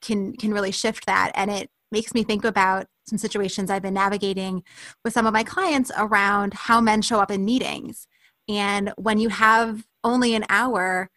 can 0.02 0.34
can 0.36 0.52
really 0.52 0.72
shift 0.72 1.06
that 1.06 1.32
and 1.36 1.52
it 1.52 1.70
makes 1.92 2.14
me 2.14 2.24
think 2.24 2.44
about 2.46 2.88
some 3.06 3.18
situations 3.18 3.70
I've 3.70 3.82
been 3.82 3.94
navigating 3.94 4.64
with 5.04 5.14
some 5.14 5.26
of 5.26 5.34
my 5.34 5.44
clients 5.44 5.92
around 5.98 6.54
how 6.54 6.80
men 6.80 7.02
show 7.02 7.20
up 7.20 7.32
in 7.32 7.44
meetings. 7.44 8.08
And 8.48 8.94
when 8.98 9.18
you 9.18 9.30
have 9.30 9.86
only 10.04 10.34
an 10.34 10.46
hour 10.50 11.10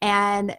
and 0.00 0.56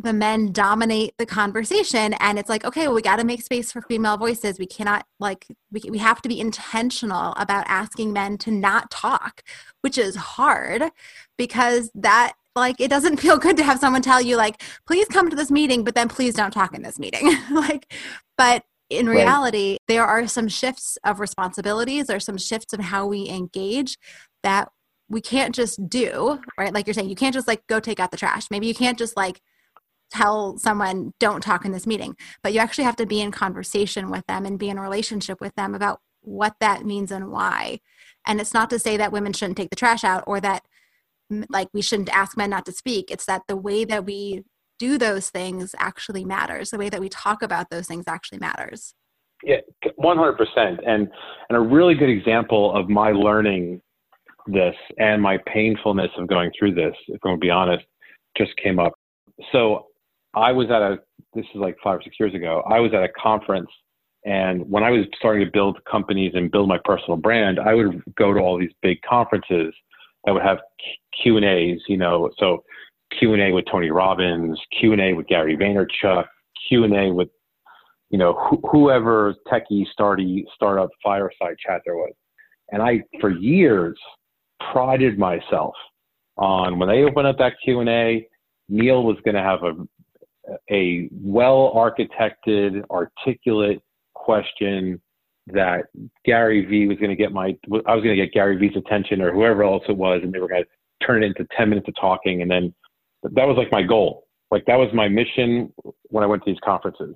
the 0.00 0.12
men 0.12 0.52
dominate 0.52 1.14
the 1.18 1.26
conversation. 1.26 2.14
And 2.14 2.38
it's 2.38 2.48
like 2.48 2.64
okay 2.64 2.86
well, 2.86 2.94
we 2.94 3.02
got 3.02 3.16
to 3.16 3.24
make 3.24 3.42
space 3.42 3.72
for 3.72 3.82
female 3.82 4.16
voices. 4.16 4.58
We 4.58 4.66
cannot 4.66 5.06
like 5.18 5.46
we, 5.72 5.82
we 5.90 5.98
have 5.98 6.22
to 6.22 6.28
be 6.28 6.40
intentional 6.40 7.32
about 7.36 7.64
asking 7.68 8.12
men 8.12 8.38
to 8.38 8.50
not 8.50 8.90
talk 8.90 9.42
which 9.82 9.98
is 9.98 10.16
hard 10.16 10.82
because 11.36 11.90
that 11.94 12.34
like 12.54 12.80
it 12.80 12.88
doesn't 12.88 13.16
feel 13.20 13.38
good 13.38 13.56
to 13.56 13.64
have 13.64 13.78
someone 13.78 14.02
tell 14.02 14.20
you 14.20 14.36
like 14.36 14.62
please 14.86 15.08
come 15.08 15.30
to 15.30 15.36
this 15.36 15.50
meeting 15.50 15.84
but 15.84 15.94
then 15.94 16.08
please 16.08 16.34
don't 16.34 16.52
talk 16.52 16.74
in 16.74 16.82
this 16.82 16.98
meeting. 16.98 17.36
Like 17.50 17.92
but 18.36 18.64
in 18.88 19.08
reality 19.08 19.72
right. 19.72 19.80
there 19.88 20.04
are 20.04 20.26
some 20.28 20.48
shifts 20.48 20.96
of 21.04 21.20
responsibilities 21.20 22.06
there's 22.06 22.24
some 22.24 22.38
shifts 22.38 22.72
in 22.72 22.80
how 22.80 23.04
we 23.06 23.28
engage 23.28 23.98
that 24.42 24.70
we 25.08 25.20
can't 25.20 25.54
just 25.54 25.88
do 25.88 26.40
right? 26.56 26.72
Like 26.72 26.86
you're 26.86 26.94
saying 26.94 27.08
you 27.08 27.16
can't 27.16 27.34
just 27.34 27.48
like 27.48 27.66
go 27.66 27.80
take 27.80 27.98
out 28.00 28.10
the 28.10 28.16
trash. 28.16 28.46
Maybe 28.50 28.66
you 28.66 28.74
can't 28.74 28.98
just 28.98 29.16
like 29.16 29.40
tell 30.10 30.58
someone 30.58 31.12
don't 31.18 31.42
talk 31.42 31.64
in 31.64 31.72
this 31.72 31.86
meeting. 31.86 32.16
But 32.42 32.52
you 32.52 32.60
actually 32.60 32.84
have 32.84 32.96
to 32.96 33.06
be 33.06 33.20
in 33.20 33.30
conversation 33.30 34.10
with 34.10 34.26
them 34.26 34.46
and 34.46 34.58
be 34.58 34.68
in 34.68 34.78
a 34.78 34.82
relationship 34.82 35.40
with 35.40 35.54
them 35.54 35.74
about 35.74 36.00
what 36.20 36.56
that 36.60 36.84
means 36.84 37.10
and 37.10 37.30
why. 37.30 37.80
And 38.26 38.40
it's 38.40 38.54
not 38.54 38.70
to 38.70 38.78
say 38.78 38.96
that 38.96 39.12
women 39.12 39.32
shouldn't 39.32 39.56
take 39.56 39.70
the 39.70 39.76
trash 39.76 40.04
out 40.04 40.24
or 40.26 40.40
that 40.40 40.64
like 41.48 41.68
we 41.72 41.82
shouldn't 41.82 42.14
ask 42.14 42.36
men 42.36 42.50
not 42.50 42.66
to 42.66 42.72
speak. 42.72 43.10
It's 43.10 43.26
that 43.26 43.42
the 43.48 43.56
way 43.56 43.84
that 43.84 44.04
we 44.04 44.44
do 44.78 44.96
those 44.96 45.30
things 45.30 45.74
actually 45.78 46.24
matters. 46.24 46.70
The 46.70 46.78
way 46.78 46.88
that 46.88 47.00
we 47.00 47.08
talk 47.08 47.42
about 47.42 47.70
those 47.70 47.86
things 47.86 48.04
actually 48.06 48.38
matters. 48.38 48.94
Yeah 49.44 49.58
100% 50.00 50.36
and 50.56 51.08
and 51.48 51.56
a 51.56 51.60
really 51.60 51.94
good 51.94 52.08
example 52.08 52.74
of 52.74 52.88
my 52.88 53.12
learning 53.12 53.80
this 54.46 54.74
and 54.96 55.22
my 55.22 55.38
painfulness 55.46 56.10
of 56.16 56.26
going 56.26 56.50
through 56.58 56.74
this 56.74 56.94
if 57.08 57.20
i'm 57.22 57.30
going 57.30 57.36
to 57.36 57.40
be 57.40 57.50
honest 57.50 57.84
just 58.38 58.56
came 58.56 58.78
up. 58.78 58.92
So 59.52 59.86
I 60.34 60.52
was 60.52 60.68
at 60.70 60.82
a, 60.82 60.98
this 61.34 61.46
is 61.54 61.60
like 61.60 61.76
five 61.82 61.98
or 61.98 62.02
six 62.02 62.16
years 62.18 62.34
ago, 62.34 62.62
I 62.68 62.80
was 62.80 62.92
at 62.94 63.02
a 63.02 63.08
conference 63.20 63.70
and 64.24 64.68
when 64.68 64.82
I 64.82 64.90
was 64.90 65.06
starting 65.16 65.44
to 65.44 65.50
build 65.50 65.78
companies 65.90 66.32
and 66.34 66.50
build 66.50 66.68
my 66.68 66.78
personal 66.84 67.16
brand, 67.16 67.58
I 67.58 67.74
would 67.74 68.02
go 68.16 68.32
to 68.32 68.40
all 68.40 68.58
these 68.58 68.72
big 68.82 69.00
conferences 69.02 69.72
that 70.24 70.32
would 70.32 70.42
have 70.42 70.58
Q 71.22 71.36
and 71.36 71.46
A's, 71.46 71.80
you 71.88 71.96
know, 71.96 72.30
so 72.38 72.64
Q 73.18 73.32
and 73.32 73.42
A 73.42 73.52
with 73.52 73.64
Tony 73.70 73.90
Robbins, 73.90 74.60
Q 74.78 74.92
and 74.92 75.00
A 75.00 75.14
with 75.14 75.26
Gary 75.28 75.56
Vaynerchuk, 75.56 76.24
Q 76.68 76.84
and 76.84 76.94
A 76.94 77.12
with, 77.12 77.28
you 78.10 78.18
know, 78.18 78.34
wh- 78.34 78.70
whoever 78.70 79.34
techie 79.50 79.86
starty 79.98 80.44
startup 80.54 80.90
fireside 81.02 81.56
chat 81.64 81.82
there 81.84 81.96
was. 81.96 82.12
And 82.70 82.82
I, 82.82 83.02
for 83.20 83.30
years, 83.30 83.98
prided 84.72 85.18
myself 85.18 85.74
on 86.36 86.78
when 86.78 86.88
they 86.88 87.02
opened 87.04 87.28
up 87.28 87.38
that 87.38 87.54
Q 87.64 87.80
and 87.80 87.88
A, 87.88 88.28
Neal 88.68 89.04
was 89.04 89.16
going 89.24 89.36
to 89.36 89.42
have 89.42 89.62
a 89.62 89.72
a 90.70 91.08
well 91.12 91.72
architected, 91.74 92.82
articulate 92.90 93.80
question 94.14 95.00
that 95.48 95.86
Gary 96.24 96.64
Vee 96.64 96.86
was 96.86 96.98
going 96.98 97.10
to 97.10 97.16
get 97.16 97.32
my, 97.32 97.56
I 97.86 97.94
was 97.94 98.04
going 98.04 98.16
to 98.16 98.22
get 98.22 98.32
Gary 98.32 98.56
Vee's 98.56 98.76
attention 98.76 99.22
or 99.22 99.32
whoever 99.32 99.64
else 99.64 99.82
it 99.88 99.96
was, 99.96 100.20
and 100.22 100.32
they 100.32 100.38
were 100.38 100.48
going 100.48 100.64
to 100.64 101.06
turn 101.06 101.22
it 101.22 101.26
into 101.26 101.46
10 101.56 101.70
minutes 101.70 101.88
of 101.88 101.94
talking. 102.00 102.42
And 102.42 102.50
then 102.50 102.74
that 103.22 103.46
was 103.46 103.56
like 103.56 103.72
my 103.72 103.82
goal. 103.82 104.26
Like 104.50 104.64
that 104.66 104.76
was 104.76 104.88
my 104.94 105.08
mission 105.08 105.72
when 106.04 106.24
I 106.24 106.26
went 106.26 106.44
to 106.44 106.50
these 106.50 106.60
conferences. 106.64 107.14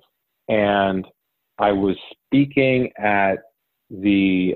And 0.49 1.05
I 1.59 1.71
was 1.71 1.95
speaking 2.27 2.91
at 2.97 3.35
the 3.89 4.55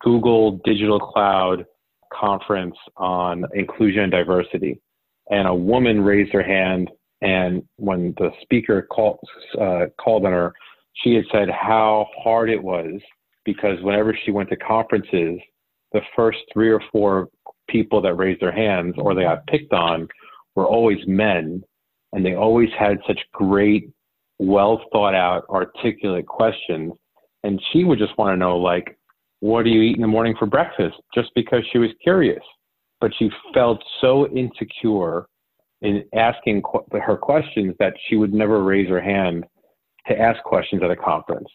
Google 0.00 0.60
Digital 0.64 0.98
Cloud 0.98 1.64
conference 2.12 2.76
on 2.96 3.44
inclusion 3.54 4.02
and 4.02 4.12
diversity. 4.12 4.80
And 5.30 5.46
a 5.46 5.54
woman 5.54 6.00
raised 6.00 6.32
her 6.32 6.42
hand 6.42 6.90
and 7.22 7.62
when 7.76 8.14
the 8.18 8.30
speaker 8.42 8.82
called, 8.82 9.18
uh, 9.60 9.86
called 10.00 10.24
on 10.24 10.32
her, 10.32 10.52
she 11.02 11.14
had 11.14 11.24
said 11.32 11.48
how 11.50 12.06
hard 12.22 12.50
it 12.50 12.62
was 12.62 13.00
because 13.44 13.82
whenever 13.82 14.16
she 14.24 14.30
went 14.30 14.48
to 14.50 14.56
conferences, 14.56 15.40
the 15.92 16.00
first 16.14 16.38
three 16.52 16.70
or 16.70 16.82
four 16.92 17.28
people 17.68 18.00
that 18.02 18.14
raised 18.14 18.40
their 18.40 18.52
hands 18.52 18.94
or 18.98 19.14
they 19.14 19.22
got 19.22 19.46
picked 19.46 19.72
on 19.72 20.06
were 20.54 20.66
always 20.66 20.98
men. 21.06 21.62
And 22.12 22.24
they 22.24 22.34
always 22.34 22.70
had 22.78 22.98
such 23.06 23.18
great, 23.32 23.90
well 24.38 24.82
thought 24.92 25.14
out, 25.14 25.44
articulate 25.48 26.26
questions. 26.26 26.92
And 27.44 27.60
she 27.72 27.84
would 27.84 27.98
just 27.98 28.16
want 28.18 28.32
to 28.32 28.36
know, 28.36 28.56
like, 28.56 28.98
what 29.40 29.64
do 29.64 29.70
you 29.70 29.82
eat 29.82 29.96
in 29.96 30.02
the 30.02 30.08
morning 30.08 30.34
for 30.38 30.46
breakfast? 30.46 30.96
Just 31.14 31.30
because 31.34 31.62
she 31.72 31.78
was 31.78 31.90
curious. 32.02 32.42
But 33.00 33.12
she 33.18 33.30
felt 33.54 33.82
so 34.00 34.26
insecure 34.28 35.26
in 35.82 36.04
asking 36.14 36.62
qu- 36.62 36.84
her 37.00 37.16
questions 37.16 37.74
that 37.78 37.94
she 38.06 38.16
would 38.16 38.34
never 38.34 38.62
raise 38.62 38.88
her 38.88 39.00
hand 39.00 39.44
to 40.06 40.18
ask 40.18 40.42
questions 40.42 40.82
at 40.82 40.90
a 40.90 40.96
conference. 40.96 41.48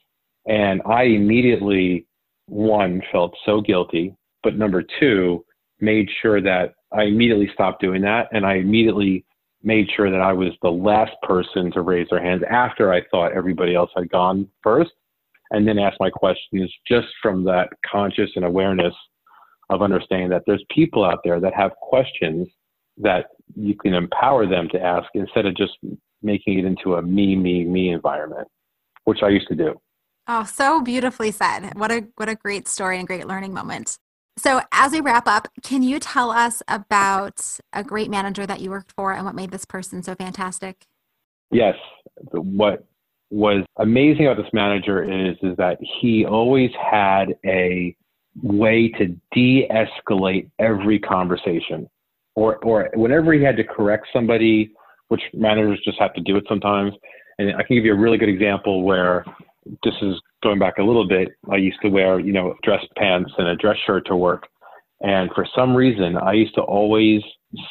And 0.47 0.81
I 0.86 1.03
immediately, 1.03 2.05
one, 2.47 3.01
felt 3.12 3.36
so 3.45 3.62
guilty, 3.62 4.15
but 4.43 4.57
number 4.57 4.83
two, 4.99 5.43
made 5.79 6.09
sure 6.21 6.41
that 6.41 6.73
I 6.91 7.03
immediately 7.03 7.49
stopped 7.53 7.81
doing 7.81 8.01
that. 8.03 8.29
And 8.31 8.45
I 8.45 8.55
immediately 8.55 9.25
made 9.63 9.88
sure 9.95 10.12
that 10.12 10.21
I 10.21 10.33
was 10.33 10.51
the 10.62 10.69
last 10.69 11.13
person 11.23 11.71
to 11.71 11.81
raise 11.81 12.07
their 12.09 12.21
hands 12.21 12.43
after 12.49 12.91
I 12.93 13.01
thought 13.09 13.31
everybody 13.31 13.75
else 13.75 13.89
had 13.95 14.09
gone 14.09 14.47
first. 14.62 14.91
And 15.51 15.67
then 15.67 15.77
asked 15.77 15.99
my 15.99 16.09
questions 16.09 16.71
just 16.88 17.07
from 17.21 17.43
that 17.45 17.69
conscious 17.89 18.31
and 18.36 18.45
awareness 18.45 18.93
of 19.69 19.81
understanding 19.81 20.29
that 20.29 20.43
there's 20.45 20.63
people 20.69 21.05
out 21.05 21.19
there 21.23 21.39
that 21.39 21.53
have 21.53 21.71
questions 21.75 22.47
that 22.97 23.27
you 23.56 23.75
can 23.75 23.93
empower 23.93 24.47
them 24.47 24.67
to 24.69 24.82
ask 24.82 25.08
instead 25.13 25.45
of 25.45 25.56
just 25.56 25.77
making 26.21 26.60
it 26.60 26.65
into 26.65 26.95
a 26.95 27.01
me, 27.01 27.36
me, 27.36 27.65
me 27.65 27.89
environment, 27.89 28.47
which 29.03 29.23
I 29.23 29.29
used 29.29 29.47
to 29.49 29.56
do. 29.56 29.79
Oh, 30.27 30.45
so 30.45 30.82
beautifully 30.82 31.32
said. 31.32 31.77
What 31.77 31.91
a 31.91 32.08
what 32.15 32.29
a 32.29 32.36
great 32.36 32.67
story 32.67 32.97
and 32.97 33.06
great 33.06 33.27
learning 33.27 33.53
moment. 33.53 33.97
So, 34.38 34.62
as 34.71 34.91
we 34.93 35.01
wrap 35.01 35.27
up, 35.27 35.47
can 35.63 35.84
you 35.84 35.99
tell 35.99 36.32
us 36.32 36.63
about 36.67 37.60
a 37.73 37.84
great 37.84 38.10
manager 38.10 38.45
that 38.47 38.62
you 38.62 38.69
worked 38.69 38.93
for 38.93 39.12
and 39.12 39.25
what 39.25 39.36
made 39.36 39.51
this 39.51 39.65
person 39.65 40.01
so 40.01 40.15
fantastic? 40.15 40.86
Yes. 41.51 41.75
What 42.32 42.86
was 43.29 43.65
amazing 43.77 44.27
about 44.27 44.41
this 44.41 44.51
manager 44.53 45.03
is 45.03 45.36
is 45.43 45.58
that 45.58 45.77
he 46.01 46.25
always 46.25 46.71
had 46.79 47.36
a 47.45 47.95
way 48.41 48.89
to 48.89 49.15
de-escalate 49.32 50.49
every 50.58 50.99
conversation 50.99 51.88
or 52.36 52.58
or 52.58 52.89
whenever 52.96 53.34
he 53.34 53.43
had 53.43 53.58
to 53.58 53.63
correct 53.63 54.08
somebody, 54.13 54.72
which 55.10 55.22
managers 55.34 55.80
just 55.84 56.00
have 56.00 56.13
to 56.13 56.22
do 56.22 56.38
it 56.38 56.46
sometimes. 56.48 56.93
And 57.38 57.56
I 57.56 57.63
can 57.63 57.76
give 57.76 57.86
you 57.86 57.93
a 57.93 58.00
really 58.00 58.17
good 58.17 58.30
example 58.30 58.84
where 58.84 59.26
this 59.84 59.93
is 60.02 60.19
going 60.43 60.60
back 60.60 60.78
a 60.78 60.84
little 60.84 61.08
bit. 61.08 61.30
I 61.52 61.56
used 61.56 61.82
to 61.82 61.89
wear, 61.89 62.19
you 62.19 62.34
know, 62.34 62.54
dress 62.63 62.84
pants 62.98 63.32
and 63.38 63.48
a 63.48 63.56
dress 63.56 63.78
shirt 63.86 64.06
to 64.08 64.15
work. 64.15 64.48
And 65.02 65.30
for 65.34 65.46
some 65.56 65.76
reason, 65.76 66.17
I 66.17 66.34
used 66.34 66.56
to 66.56 66.62
always 66.62 67.22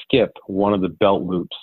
skip 0.02 0.32
one 0.46 0.74
of 0.74 0.80
the 0.80 0.88
belt 0.88 1.22
loops. 1.22 1.56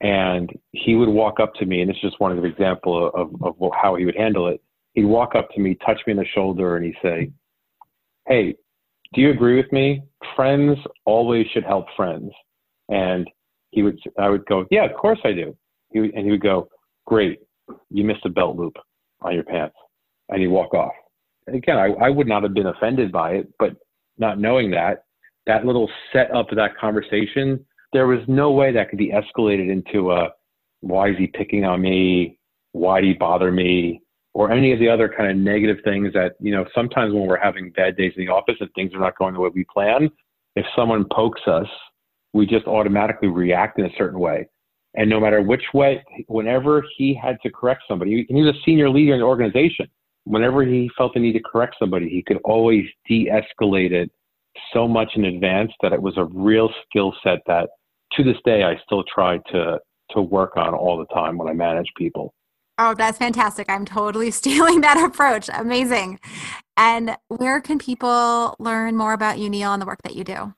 And 0.00 0.50
he 0.72 0.94
would 0.94 1.08
walk 1.08 1.40
up 1.40 1.54
to 1.54 1.66
me, 1.66 1.80
and 1.80 1.90
this 1.90 1.96
is 1.96 2.10
just 2.10 2.20
one 2.20 2.30
of 2.30 2.40
the 2.40 2.48
example 2.48 3.10
of, 3.12 3.34
of, 3.42 3.60
of 3.60 3.70
how 3.80 3.96
he 3.96 4.04
would 4.04 4.16
handle 4.16 4.46
it. 4.46 4.60
He'd 4.92 5.04
walk 5.04 5.34
up 5.34 5.50
to 5.50 5.60
me, 5.60 5.76
touch 5.84 6.00
me 6.06 6.12
on 6.12 6.18
the 6.18 6.24
shoulder, 6.24 6.76
and 6.76 6.86
he'd 6.86 6.94
say, 7.02 7.32
Hey, 8.28 8.54
do 9.14 9.20
you 9.20 9.30
agree 9.30 9.56
with 9.56 9.70
me? 9.72 10.02
Friends 10.36 10.78
always 11.06 11.46
should 11.52 11.64
help 11.64 11.86
friends. 11.96 12.30
And 12.88 13.28
he 13.70 13.82
would, 13.82 13.98
I 14.18 14.28
would 14.28 14.44
go, 14.46 14.66
yeah, 14.70 14.84
of 14.84 14.96
course 14.96 15.18
I 15.24 15.32
do. 15.32 15.56
He 15.90 15.98
and 15.98 16.24
he 16.24 16.30
would 16.30 16.42
go, 16.42 16.68
great, 17.06 17.40
you 17.90 18.04
missed 18.04 18.24
a 18.24 18.30
belt 18.30 18.56
loop 18.56 18.76
on 19.22 19.34
your 19.34 19.44
pants. 19.44 19.76
And 20.28 20.40
he'd 20.40 20.48
walk 20.48 20.74
off. 20.74 20.92
And 21.46 21.56
again, 21.56 21.78
I, 21.78 21.88
I 22.04 22.10
would 22.10 22.28
not 22.28 22.42
have 22.42 22.52
been 22.52 22.66
offended 22.66 23.10
by 23.10 23.32
it, 23.32 23.48
but 23.58 23.70
not 24.18 24.38
knowing 24.38 24.70
that, 24.72 25.04
that 25.46 25.64
little 25.64 25.90
setup 26.12 26.50
of 26.50 26.56
that 26.56 26.76
conversation, 26.76 27.64
there 27.94 28.06
was 28.06 28.20
no 28.28 28.50
way 28.50 28.72
that 28.72 28.90
could 28.90 28.98
be 28.98 29.10
escalated 29.10 29.70
into 29.70 30.12
a, 30.12 30.28
why 30.80 31.08
is 31.08 31.16
he 31.16 31.26
picking 31.26 31.64
on 31.64 31.80
me? 31.80 32.38
Why 32.72 33.00
do 33.00 33.06
you 33.06 33.16
bother 33.18 33.50
me? 33.50 34.02
Or 34.38 34.52
any 34.52 34.72
of 34.72 34.78
the 34.78 34.88
other 34.88 35.08
kind 35.08 35.28
of 35.28 35.36
negative 35.36 35.78
things 35.82 36.12
that, 36.12 36.36
you 36.38 36.52
know, 36.52 36.64
sometimes 36.72 37.12
when 37.12 37.26
we're 37.26 37.40
having 37.40 37.70
bad 37.70 37.96
days 37.96 38.12
in 38.16 38.24
the 38.24 38.30
office 38.30 38.54
and 38.60 38.70
things 38.76 38.94
are 38.94 39.00
not 39.00 39.18
going 39.18 39.34
the 39.34 39.40
way 39.40 39.50
we 39.52 39.64
plan, 39.64 40.08
if 40.54 40.64
someone 40.76 41.04
pokes 41.12 41.40
us, 41.48 41.66
we 42.32 42.46
just 42.46 42.64
automatically 42.68 43.26
react 43.26 43.80
in 43.80 43.86
a 43.86 43.90
certain 43.98 44.20
way. 44.20 44.48
And 44.94 45.10
no 45.10 45.18
matter 45.18 45.42
which 45.42 45.64
way, 45.74 46.04
whenever 46.28 46.84
he 46.96 47.18
had 47.20 47.36
to 47.42 47.50
correct 47.50 47.82
somebody, 47.88 48.26
he 48.28 48.34
was 48.40 48.54
a 48.54 48.58
senior 48.64 48.88
leader 48.88 49.14
in 49.14 49.18
the 49.18 49.26
organization, 49.26 49.88
whenever 50.22 50.62
he 50.62 50.88
felt 50.96 51.14
the 51.14 51.20
need 51.20 51.32
to 51.32 51.42
correct 51.42 51.74
somebody, 51.76 52.08
he 52.08 52.22
could 52.22 52.38
always 52.44 52.84
de 53.08 53.26
escalate 53.26 53.90
it 53.90 54.08
so 54.72 54.86
much 54.86 55.10
in 55.16 55.24
advance 55.24 55.72
that 55.82 55.92
it 55.92 56.00
was 56.00 56.16
a 56.16 56.26
real 56.26 56.70
skill 56.88 57.12
set 57.24 57.40
that 57.48 57.70
to 58.12 58.22
this 58.22 58.38
day 58.44 58.62
I 58.62 58.76
still 58.84 59.02
try 59.12 59.38
to, 59.50 59.80
to 60.12 60.22
work 60.22 60.56
on 60.56 60.74
all 60.74 60.96
the 60.96 61.12
time 61.12 61.38
when 61.38 61.48
I 61.48 61.54
manage 61.54 61.88
people. 61.96 62.34
Oh, 62.78 62.94
that's 62.94 63.18
fantastic. 63.18 63.68
I'm 63.68 63.84
totally 63.84 64.30
stealing 64.40 64.80
that 64.82 65.02
approach. 65.04 65.50
Amazing. 65.52 66.20
And 66.76 67.16
where 67.28 67.60
can 67.60 67.78
people 67.78 68.54
learn 68.58 68.96
more 68.96 69.12
about 69.12 69.38
you, 69.38 69.50
Neal, 69.50 69.72
and 69.72 69.82
the 69.82 69.86
work 69.86 70.02
that 70.02 70.14
you 70.14 70.24
do? 70.24 70.54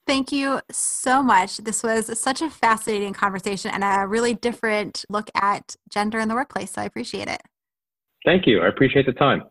Thank 0.07 0.31
you 0.31 0.61
so 0.71 1.23
much. 1.23 1.57
This 1.57 1.81
was 1.81 2.19
such 2.19 2.41
a 2.41 2.49
fascinating 2.49 3.13
conversation 3.13 3.71
and 3.71 3.83
a 3.83 4.05
really 4.05 4.35
different 4.35 5.03
look 5.09 5.31
at 5.33 5.75
gender 5.89 6.19
in 6.19 6.27
the 6.27 6.35
workplace. 6.35 6.71
So 6.73 6.81
I 6.81 6.85
appreciate 6.85 7.27
it. 7.27 7.41
Thank 8.23 8.45
you. 8.45 8.61
I 8.61 8.67
appreciate 8.67 9.05
the 9.07 9.13
time. 9.13 9.43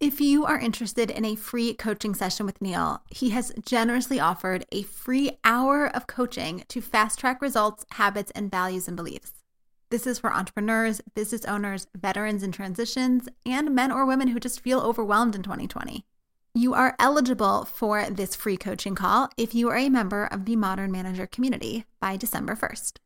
If 0.00 0.20
you 0.20 0.46
are 0.46 0.58
interested 0.58 1.10
in 1.10 1.24
a 1.26 1.36
free 1.36 1.74
coaching 1.74 2.14
session 2.14 2.46
with 2.46 2.62
Neal, 2.62 3.02
he 3.10 3.30
has 3.30 3.52
generously 3.64 4.18
offered 4.18 4.64
a 4.72 4.82
free 4.82 5.32
hour 5.44 5.86
of 5.86 6.06
coaching 6.06 6.64
to 6.68 6.80
fast 6.80 7.18
track 7.18 7.42
results, 7.42 7.84
habits, 7.90 8.32
and 8.34 8.50
values 8.50 8.88
and 8.88 8.96
beliefs. 8.96 9.44
This 9.90 10.06
is 10.06 10.18
for 10.18 10.32
entrepreneurs, 10.32 11.02
business 11.14 11.44
owners, 11.44 11.86
veterans 11.94 12.42
in 12.42 12.50
transitions, 12.50 13.28
and 13.44 13.74
men 13.74 13.92
or 13.92 14.06
women 14.06 14.28
who 14.28 14.40
just 14.40 14.60
feel 14.60 14.80
overwhelmed 14.80 15.34
in 15.34 15.42
2020. 15.42 16.06
You 16.54 16.74
are 16.74 16.96
eligible 16.98 17.64
for 17.64 18.10
this 18.10 18.34
free 18.34 18.56
coaching 18.56 18.96
call 18.96 19.30
if 19.36 19.54
you 19.54 19.68
are 19.68 19.76
a 19.76 19.88
member 19.88 20.24
of 20.24 20.46
the 20.46 20.56
Modern 20.56 20.90
Manager 20.90 21.28
community 21.28 21.84
by 22.00 22.16
December 22.16 22.56
1st. 22.56 22.96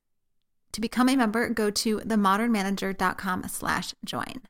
To 0.72 0.80
become 0.80 1.10
a 1.10 1.16
member, 1.16 1.50
go 1.50 1.70
to 1.70 1.98
themodernmanager.com 1.98 3.48
slash 3.48 3.94
join. 4.02 4.40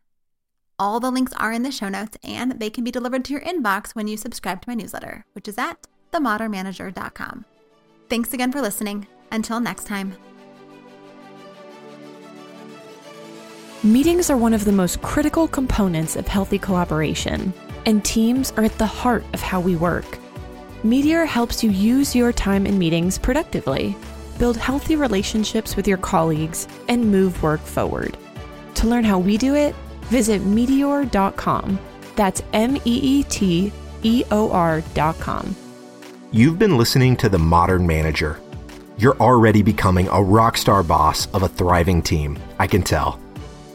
All 0.79 1.01
the 1.01 1.11
links 1.11 1.33
are 1.39 1.53
in 1.53 1.65
the 1.65 1.73
show 1.73 1.89
notes 1.89 2.17
and 2.23 2.61
they 2.61 2.71
can 2.71 2.85
be 2.85 2.93
delivered 2.93 3.25
to 3.25 3.33
your 3.33 3.43
inbox 3.43 3.97
when 3.97 4.07
you 4.07 4.17
subscribe 4.17 4.63
to 4.63 4.71
my 4.71 4.75
newsletter, 4.75 5.25
which 5.33 5.49
is 5.49 5.59
at 5.59 5.89
themodernmanager.com. 6.13 7.45
Thanks 8.09 8.33
again 8.33 8.53
for 8.53 8.61
listening. 8.61 9.09
Until 9.33 9.59
next 9.59 9.89
time. 9.89 10.17
Meetings 13.83 14.31
are 14.31 14.37
one 14.37 14.55
of 14.55 14.65
the 14.65 14.73
most 14.73 15.03
critical 15.03 15.47
components 15.47 16.17
of 16.17 16.27
healthy 16.27 16.59
collaboration, 16.59 17.53
and 17.87 18.05
teams 18.05 18.53
are 18.57 18.64
at 18.64 18.77
the 18.79 18.87
heart 18.87 19.25
of 19.33 19.40
how 19.40 19.61
we 19.61 19.77
work. 19.77 20.18
Meeteor 20.85 21.27
helps 21.27 21.64
you 21.64 21.70
use 21.70 22.14
your 22.14 22.33
time 22.33 22.66
in 22.66 22.79
meetings 22.79 23.18
productively, 23.18 23.97
build 24.38 24.57
healthy 24.57 24.97
relationships 24.97 25.77
with 25.77 25.88
your 25.88 25.97
colleagues, 25.99 26.68
and 26.88 27.11
move 27.11 27.42
work 27.42 27.61
forward. 27.61 28.16
To 28.75 28.87
learn 28.87 29.05
how 29.05 29.18
we 29.18 29.38
do 29.38 29.55
it, 29.55 29.75
visit 30.05 30.42
meeteor.com. 30.42 31.79
That's 32.16 32.42
M 32.53 32.77
E 32.77 32.81
E 32.85 33.23
T 33.25 33.73
E 34.03 34.25
O 34.31 34.51
R.com. 34.51 35.57
You've 36.31 36.59
been 36.59 36.77
listening 36.77 37.16
to 37.18 37.29
The 37.29 37.38
Modern 37.38 37.87
Manager. 37.87 38.40
You're 38.97 39.16
already 39.16 39.62
becoming 39.62 40.09
a 40.09 40.23
rock 40.23 40.57
star 40.57 40.83
boss 40.83 41.27
of 41.33 41.42
a 41.42 41.49
thriving 41.49 42.03
team, 42.03 42.38
I 42.59 42.66
can 42.66 42.83
tell. 42.83 43.24